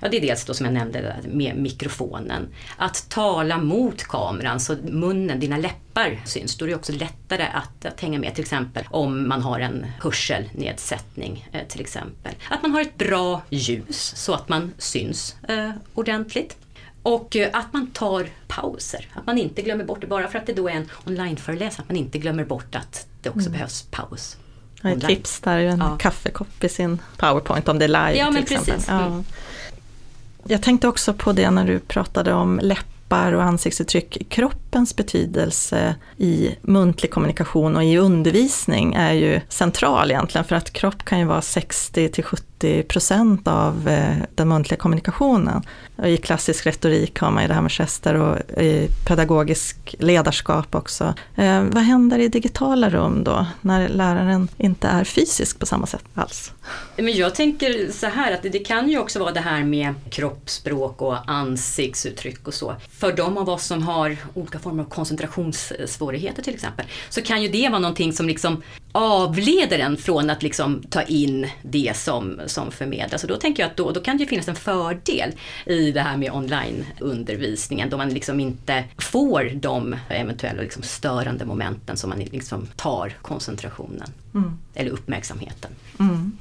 Ja, 0.00 0.08
det 0.08 0.16
är 0.16 0.20
dels 0.20 0.44
då 0.44 0.54
som 0.54 0.66
jag 0.66 0.72
nämnde 0.72 1.16
med 1.24 1.56
mikrofonen. 1.56 2.48
Att 2.76 3.08
tala 3.08 3.58
mot 3.58 4.02
kameran 4.02 4.60
så 4.60 4.76
munnen, 4.82 5.40
dina 5.40 5.56
läppar 5.56 6.20
syns. 6.24 6.56
Då 6.56 6.64
är 6.64 6.68
det 6.68 6.74
också 6.74 6.92
lättare 6.92 7.46
att, 7.52 7.84
att 7.84 8.00
hänga 8.00 8.18
med 8.18 8.34
till 8.34 8.44
exempel 8.44 8.84
om 8.90 9.28
man 9.28 9.42
har 9.42 9.60
en 9.60 9.86
hörselnedsättning 10.00 11.48
eh, 11.52 11.66
till 11.68 11.80
exempel. 11.80 12.34
Att 12.50 12.62
man 12.62 12.70
har 12.70 12.80
ett 12.80 12.98
bra 12.98 13.42
ljus 13.50 14.12
så 14.16 14.34
att 14.34 14.48
man 14.48 14.72
syns 14.78 15.36
eh, 15.48 15.70
ordentligt. 15.94 16.56
Och 17.02 17.36
eh, 17.36 17.48
att 17.52 17.72
man 17.72 17.86
tar 17.86 18.28
pauser, 18.48 19.08
att 19.14 19.26
man 19.26 19.38
inte 19.38 19.62
glömmer 19.62 19.84
bort 19.84 20.00
det 20.00 20.06
bara 20.06 20.28
för 20.28 20.38
att 20.38 20.46
det 20.46 20.52
då 20.52 20.68
är 20.68 20.72
en 20.72 20.88
onlineföreläsning, 21.06 21.82
att 21.82 21.88
man 21.88 21.96
inte 21.96 22.18
glömmer 22.18 22.44
bort 22.44 22.74
att 22.74 23.06
det 23.22 23.28
också 23.28 23.40
mm. 23.40 23.52
behövs 23.52 23.82
paus. 23.90 24.36
Ett 24.84 25.06
tips 25.06 25.40
där, 25.40 25.58
en 25.58 25.78
ja. 25.78 25.96
kaffekopp 25.98 26.64
i 26.64 26.68
sin 26.68 26.98
powerpoint 27.16 27.68
om 27.68 27.78
det 27.78 27.84
är 27.84 27.88
live 27.88 28.16
ja, 28.16 28.32
till 28.32 28.42
exempel. 28.42 28.74
Precis. 28.74 28.88
Ja. 28.88 29.06
Mm. 29.06 29.24
Jag 30.44 30.62
tänkte 30.62 30.88
också 30.88 31.14
på 31.14 31.32
det 31.32 31.50
när 31.50 31.66
du 31.66 31.78
pratade 31.78 32.32
om 32.32 32.60
läppar 32.62 33.32
och 33.32 33.42
ansiktsuttryck. 33.42 34.26
Kroppens 34.28 34.96
betydelse 34.96 35.94
i 36.16 36.56
muntlig 36.62 37.10
kommunikation 37.10 37.76
och 37.76 37.84
i 37.84 37.98
undervisning 37.98 38.94
är 38.94 39.12
ju 39.12 39.40
central 39.48 40.10
egentligen 40.10 40.44
för 40.44 40.56
att 40.56 40.70
kropp 40.72 41.04
kan 41.04 41.18
ju 41.18 41.24
vara 41.24 41.42
60 41.42 42.08
till 42.08 42.24
70 42.24 42.49
procent 42.88 43.48
av 43.48 43.88
eh, 43.88 44.16
den 44.34 44.48
muntliga 44.48 44.78
kommunikationen. 44.78 45.62
I 46.04 46.16
klassisk 46.16 46.66
retorik 46.66 47.18
har 47.18 47.30
man 47.30 47.42
ju 47.42 47.48
det 47.48 47.54
här 47.54 47.62
med 47.62 47.72
gester 47.72 48.14
och 48.14 48.38
eh, 48.56 48.64
i 48.64 48.88
pedagogisk 49.06 49.94
ledarskap 49.98 50.74
också. 50.74 51.14
Eh, 51.36 51.62
vad 51.62 51.82
händer 51.82 52.18
i 52.18 52.28
digitala 52.28 52.90
rum 52.90 53.24
då, 53.24 53.46
när 53.60 53.88
läraren 53.88 54.48
inte 54.56 54.88
är 54.88 55.04
fysisk 55.04 55.58
på 55.58 55.66
samma 55.66 55.86
sätt 55.86 56.04
alls? 56.14 56.52
Men 56.96 57.16
jag 57.16 57.34
tänker 57.34 57.92
så 57.92 58.06
här 58.06 58.32
att 58.32 58.42
det, 58.42 58.48
det 58.48 58.58
kan 58.58 58.90
ju 58.90 58.98
också 58.98 59.18
vara 59.18 59.32
det 59.32 59.40
här 59.40 59.64
med 59.64 59.94
kroppsspråk 60.10 61.02
och 61.02 61.30
ansiktsuttryck 61.30 62.48
och 62.48 62.54
så. 62.54 62.76
För 62.90 63.12
de 63.12 63.38
av 63.38 63.48
oss 63.48 63.64
som 63.64 63.82
har 63.82 64.16
olika 64.34 64.58
former 64.58 64.82
av 64.82 64.88
koncentrationssvårigheter 64.88 66.42
till 66.42 66.54
exempel, 66.54 66.86
så 67.08 67.22
kan 67.22 67.42
ju 67.42 67.48
det 67.48 67.68
vara 67.68 67.80
någonting 67.80 68.12
som 68.12 68.26
liksom 68.26 68.62
avleder 68.92 69.78
en 69.78 69.96
från 69.96 70.30
att 70.30 70.42
liksom 70.42 70.82
ta 70.90 71.02
in 71.02 71.48
det 71.62 71.96
som, 71.96 72.40
som 72.50 72.72
förmedlas. 72.72 73.22
Och 73.22 73.28
då 73.28 73.36
tänker 73.36 73.62
jag 73.62 73.70
att 73.70 73.76
då, 73.76 73.90
då 73.90 74.00
kan 74.00 74.16
det 74.16 74.22
ju 74.22 74.28
finnas 74.28 74.48
en 74.48 74.54
fördel 74.54 75.32
i 75.66 75.92
det 75.92 76.00
här 76.00 76.16
med 76.16 76.32
onlineundervisningen 76.32 77.90
då 77.90 77.96
man 77.96 78.08
liksom 78.08 78.40
inte 78.40 78.84
får 78.98 79.50
de 79.54 79.96
eventuella 80.08 80.62
liksom 80.62 80.82
störande 80.82 81.44
momenten 81.44 81.96
som 81.96 82.10
man 82.10 82.18
liksom 82.18 82.66
tar 82.76 83.12
koncentrationen 83.22 84.12
mm. 84.34 84.58
eller 84.74 84.90
uppmärksamheten. 84.90 85.70
Mm. 85.98 86.38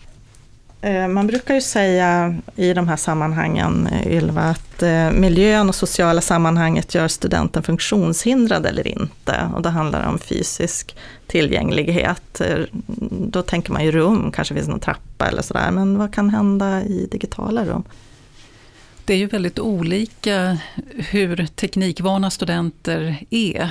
Eh, 0.82 1.08
man 1.08 1.28
brukar 1.28 1.56
ju 1.56 1.62
säga 1.62 2.36
i 2.56 2.74
de 2.74 2.88
här 2.88 2.96
sammanhangen, 2.96 3.88
eh, 3.88 4.18
Ylva, 4.18 4.42
att 4.42 4.84
eh, 4.84 5.12
miljön 5.12 5.70
och 5.70 5.76
sociala 5.76 6.22
sammanhanget 6.22 6.96
gör 6.96 7.08
studenten 7.08 7.64
funktionshindrad 7.64 8.66
eller 8.66 8.88
inte. 8.88 9.50
Och 9.56 9.62
det 9.62 9.70
handlar 9.70 10.08
om 10.08 10.20
fysisk 10.20 10.96
tillgänglighet. 11.28 12.42
Då 13.12 13.42
tänker 13.42 13.72
man 13.72 13.86
ju 13.86 13.92
rum, 13.92 14.32
kanske 14.32 14.56
finns 14.56 14.68
någon 14.68 14.80
trappa 14.80 15.28
eller 15.28 15.42
sådär. 15.42 15.72
Men 15.72 15.98
vad 15.98 16.14
kan 16.14 16.30
hända 16.30 16.84
i 16.84 17.08
digitala 17.12 17.66
rum? 17.66 17.84
Det 19.06 19.14
är 19.14 19.18
ju 19.18 19.28
väldigt 19.28 19.60
olika 19.60 20.58
hur 20.96 21.46
teknikvana 21.46 22.30
studenter 22.30 23.24
är. 23.30 23.70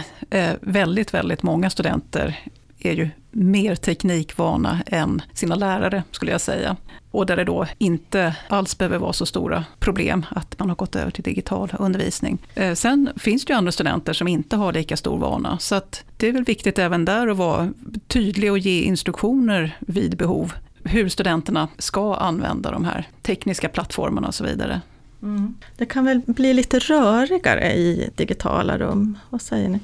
Väldigt, 0.61 1.15
väldigt 1.15 1.43
många 1.43 1.71
studenter 1.71 2.39
är 2.81 2.93
ju 2.93 3.09
mer 3.31 3.75
teknikvana 3.75 4.83
än 4.87 5.23
sina 5.33 5.55
lärare, 5.55 6.03
skulle 6.11 6.33
jag 6.33 6.41
säga. 6.41 6.77
Och 7.11 7.27
där 7.27 7.37
det 7.37 7.45
då 7.45 7.67
inte 7.79 8.37
alls 8.49 8.79
behöver 8.79 8.99
vara 8.99 9.13
så 9.13 9.27
stora 9.27 9.65
problem 9.79 10.27
att 10.31 10.59
man 10.59 10.69
har 10.69 10.77
gått 10.77 10.97
över 10.97 11.11
till 11.11 11.25
digital 11.25 11.73
undervisning. 11.79 12.39
Eh, 12.55 12.75
sen 12.75 13.11
finns 13.17 13.45
det 13.45 13.53
ju 13.53 13.57
andra 13.57 13.73
studenter 13.73 14.13
som 14.13 14.29
inte 14.29 14.57
har 14.57 14.73
lika 14.73 14.97
stor 14.97 15.19
vana, 15.19 15.59
så 15.59 15.75
att 15.75 16.05
det 16.17 16.29
är 16.29 16.33
väl 16.33 16.45
viktigt 16.45 16.79
även 16.79 17.05
där 17.05 17.29
att 17.29 17.37
vara 17.37 17.73
tydlig 18.07 18.53
och 18.53 18.59
ge 18.59 18.83
instruktioner 18.83 19.77
vid 19.81 20.17
behov 20.17 20.53
hur 20.85 21.09
studenterna 21.09 21.69
ska 21.79 22.15
använda 22.15 22.71
de 22.71 22.85
här 22.85 23.09
tekniska 23.23 23.69
plattformarna 23.69 24.29
och 24.29 24.35
så 24.35 24.45
vidare. 24.45 24.81
Mm. 25.23 25.55
Det 25.77 25.87
kan 25.87 26.05
väl 26.05 26.21
bli 26.27 26.55
lite 26.55 26.79
rörigare 26.79 27.73
i 27.73 28.11
digitala 28.17 28.79
rum, 28.79 29.19
vad 29.31 29.43
säger 29.43 29.69
ni? 29.69 29.81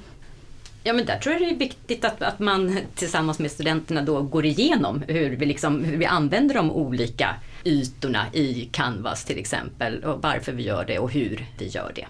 Ja 0.86 0.92
men 0.92 1.06
där 1.06 1.18
tror 1.18 1.32
jag 1.32 1.42
det 1.42 1.50
är 1.50 1.58
viktigt 1.58 2.04
att, 2.04 2.22
att 2.22 2.38
man 2.38 2.78
tillsammans 2.94 3.38
med 3.38 3.50
studenterna 3.50 4.02
då 4.02 4.22
går 4.22 4.44
igenom 4.44 5.02
hur 5.08 5.36
vi, 5.36 5.46
liksom, 5.46 5.84
hur 5.84 5.96
vi 5.96 6.06
använder 6.06 6.54
de 6.54 6.70
olika 6.70 7.34
ytorna 7.64 8.26
i 8.32 8.68
Canvas 8.72 9.24
till 9.24 9.38
exempel 9.38 10.04
och 10.04 10.22
varför 10.22 10.52
vi 10.52 10.62
gör 10.62 10.84
det 10.84 10.98
och 10.98 11.10
hur 11.10 11.46
vi 11.58 11.66
gör 11.66 11.92
det. 11.94 12.06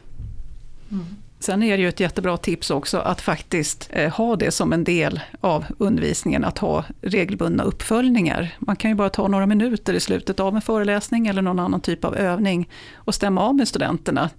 Mm. 0.90 1.06
Sen 1.38 1.62
är 1.62 1.76
det 1.76 1.82
ju 1.82 1.88
ett 1.88 2.00
jättebra 2.00 2.36
tips 2.36 2.70
också 2.70 2.98
att 2.98 3.20
faktiskt 3.20 3.88
eh, 3.92 4.12
ha 4.12 4.36
det 4.36 4.50
som 4.50 4.72
en 4.72 4.84
del 4.84 5.20
av 5.40 5.64
undervisningen, 5.78 6.44
att 6.44 6.58
ha 6.58 6.84
regelbundna 7.00 7.62
uppföljningar. 7.62 8.56
Man 8.58 8.76
kan 8.76 8.90
ju 8.90 8.94
bara 8.94 9.10
ta 9.10 9.28
några 9.28 9.46
minuter 9.46 9.94
i 9.94 10.00
slutet 10.00 10.40
av 10.40 10.54
en 10.54 10.62
föreläsning 10.62 11.26
eller 11.26 11.42
någon 11.42 11.58
annan 11.58 11.80
typ 11.80 12.04
av 12.04 12.16
övning 12.16 12.68
och 12.94 13.14
stämma 13.14 13.40
av 13.40 13.54
med 13.54 13.68
studenterna 13.68 14.30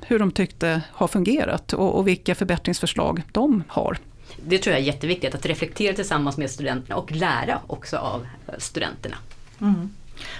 hur 0.00 0.18
de 0.18 0.30
tyckte 0.30 0.82
har 0.92 1.08
fungerat 1.08 1.72
och, 1.72 1.94
och 1.94 2.08
vilka 2.08 2.34
förbättringsförslag 2.34 3.22
de 3.32 3.62
har. 3.68 3.98
Det 4.46 4.58
tror 4.58 4.72
jag 4.72 4.82
är 4.82 4.86
jätteviktigt, 4.86 5.34
att 5.34 5.46
reflektera 5.46 5.94
tillsammans 5.94 6.36
med 6.36 6.50
studenterna 6.50 6.96
och 6.96 7.12
lära 7.12 7.60
också 7.66 7.96
av 7.96 8.26
studenterna. 8.58 9.16
Mm. 9.60 9.90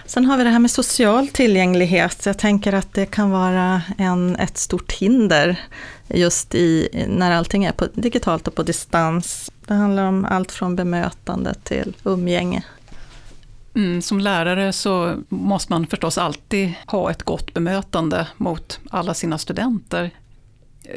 Sen 0.07 0.25
har 0.25 0.38
vi 0.38 0.44
det 0.44 0.51
här 0.51 0.59
med 0.59 0.71
social 0.71 1.29
tillgänglighet. 1.29 2.27
Jag 2.27 2.38
tänker 2.38 2.73
att 2.73 2.94
det 2.94 3.07
kan 3.07 3.31
vara 3.31 3.83
en, 3.99 4.37
ett 4.37 4.59
stort 4.59 4.92
hinder 4.92 5.61
just 6.09 6.55
i, 6.55 6.88
när 7.09 7.31
allting 7.31 7.64
är 7.64 7.73
på, 7.73 7.87
digitalt 7.94 8.49
och 8.49 8.55
på 8.55 8.62
distans. 8.62 9.51
Det 9.66 9.75
handlar 9.75 10.05
om 10.05 10.25
allt 10.25 10.53
från 10.53 10.77
bemötande 10.77 11.55
till 11.55 11.97
umgänge. 12.05 12.62
Mm, 13.78 14.02
som 14.02 14.20
lärare 14.20 14.72
så 14.72 15.16
måste 15.28 15.72
man 15.72 15.86
förstås 15.86 16.18
alltid 16.18 16.72
ha 16.86 17.10
ett 17.10 17.22
gott 17.22 17.54
bemötande 17.54 18.26
mot 18.36 18.80
alla 18.90 19.14
sina 19.14 19.38
studenter. 19.38 20.10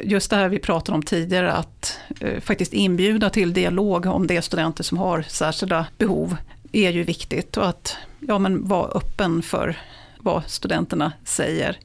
Just 0.02 0.30
det 0.30 0.36
här 0.36 0.48
vi 0.48 0.58
pratade 0.58 0.96
om 0.96 1.02
tidigare, 1.02 1.52
att 1.52 1.98
eh, 2.20 2.40
faktiskt 2.40 2.72
inbjuda 2.72 3.30
till 3.30 3.52
dialog 3.52 4.06
om 4.06 4.26
det 4.26 4.36
är 4.36 4.40
studenter 4.40 4.84
som 4.84 4.98
har 4.98 5.22
särskilda 5.22 5.86
behov, 5.98 6.36
är 6.72 6.90
ju 6.90 7.02
viktigt. 7.02 7.56
Och 7.56 7.68
att 7.68 7.96
ja, 8.20 8.38
men 8.38 8.68
vara 8.68 8.88
öppen 8.88 9.42
för 9.42 9.78
vad 10.18 10.42
studenterna 10.46 11.12
säger. 11.24 11.78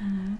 Mm. 0.00 0.36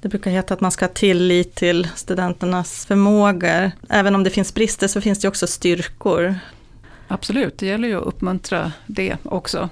Det 0.00 0.08
brukar 0.08 0.30
heta 0.30 0.54
att 0.54 0.60
man 0.60 0.70
ska 0.70 0.84
ha 0.84 0.92
tillit 0.92 1.54
till 1.54 1.88
studenternas 1.94 2.86
förmågor. 2.86 3.70
Även 3.88 4.14
om 4.14 4.24
det 4.24 4.30
finns 4.30 4.54
brister 4.54 4.88
så 4.88 5.00
finns 5.00 5.18
det 5.18 5.28
också 5.28 5.46
styrkor. 5.46 6.34
Absolut, 7.08 7.58
det 7.58 7.66
gäller 7.66 7.88
ju 7.88 7.98
att 7.98 8.06
uppmuntra 8.06 8.72
det 8.86 9.16
också. 9.22 9.68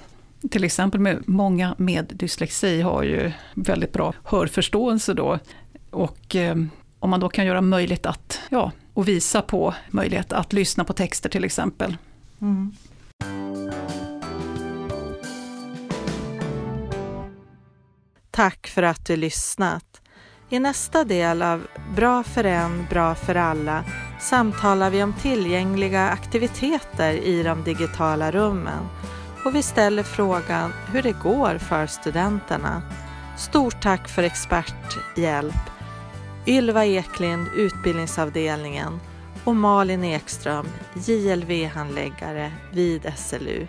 Till 0.51 0.64
exempel 0.64 1.01
med 1.01 1.22
många 1.27 1.75
med 1.79 2.12
dyslexi 2.14 2.81
har 2.81 3.03
ju 3.03 3.33
väldigt 3.55 3.92
bra 3.92 4.14
hörförståelse 4.25 5.14
då. 5.14 5.38
Och 5.90 6.37
eh, 6.37 6.57
om 6.99 7.11
man 7.11 7.20
då 7.20 7.29
kan 7.29 7.46
göra 7.46 7.61
möjligt 7.61 8.07
att, 8.07 8.40
ja, 8.49 8.72
och 8.94 9.09
visa 9.09 9.42
på 9.42 9.75
möjlighet 9.90 10.33
att 10.33 10.53
lyssna 10.53 10.85
på 10.85 10.92
texter 10.92 11.29
till 11.29 11.44
exempel. 11.44 11.96
Mm. 12.40 12.72
Tack 18.31 18.66
för 18.66 18.83
att 18.83 19.07
du 19.07 19.16
lyssnat. 19.16 20.01
I 20.51 20.59
nästa 20.59 21.05
del 21.05 21.42
av 21.42 21.66
Bra 21.96 22.22
för 22.22 22.44
en, 22.44 22.87
bra 22.90 23.14
för 23.14 23.35
alla 23.35 23.85
samtalar 24.28 24.90
vi 24.90 25.02
om 25.02 25.12
tillgängliga 25.12 26.08
aktiviteter 26.08 27.12
i 27.12 27.42
de 27.42 27.62
digitala 27.62 28.30
rummen 28.30 28.88
och 29.44 29.54
vi 29.54 29.62
ställer 29.62 30.02
frågan 30.02 30.72
hur 30.92 31.02
det 31.02 31.22
går 31.22 31.58
för 31.58 31.86
studenterna. 31.86 32.82
Stort 33.38 33.82
tack 33.82 34.08
för 34.08 34.22
experthjälp. 34.22 35.54
Ylva 36.46 36.84
Eklind, 36.84 37.48
utbildningsavdelningen 37.56 39.00
och 39.44 39.56
Malin 39.56 40.04
Ekström, 40.04 40.66
JLV-handläggare 40.94 42.52
vid 42.72 43.12
SLU. 43.16 43.66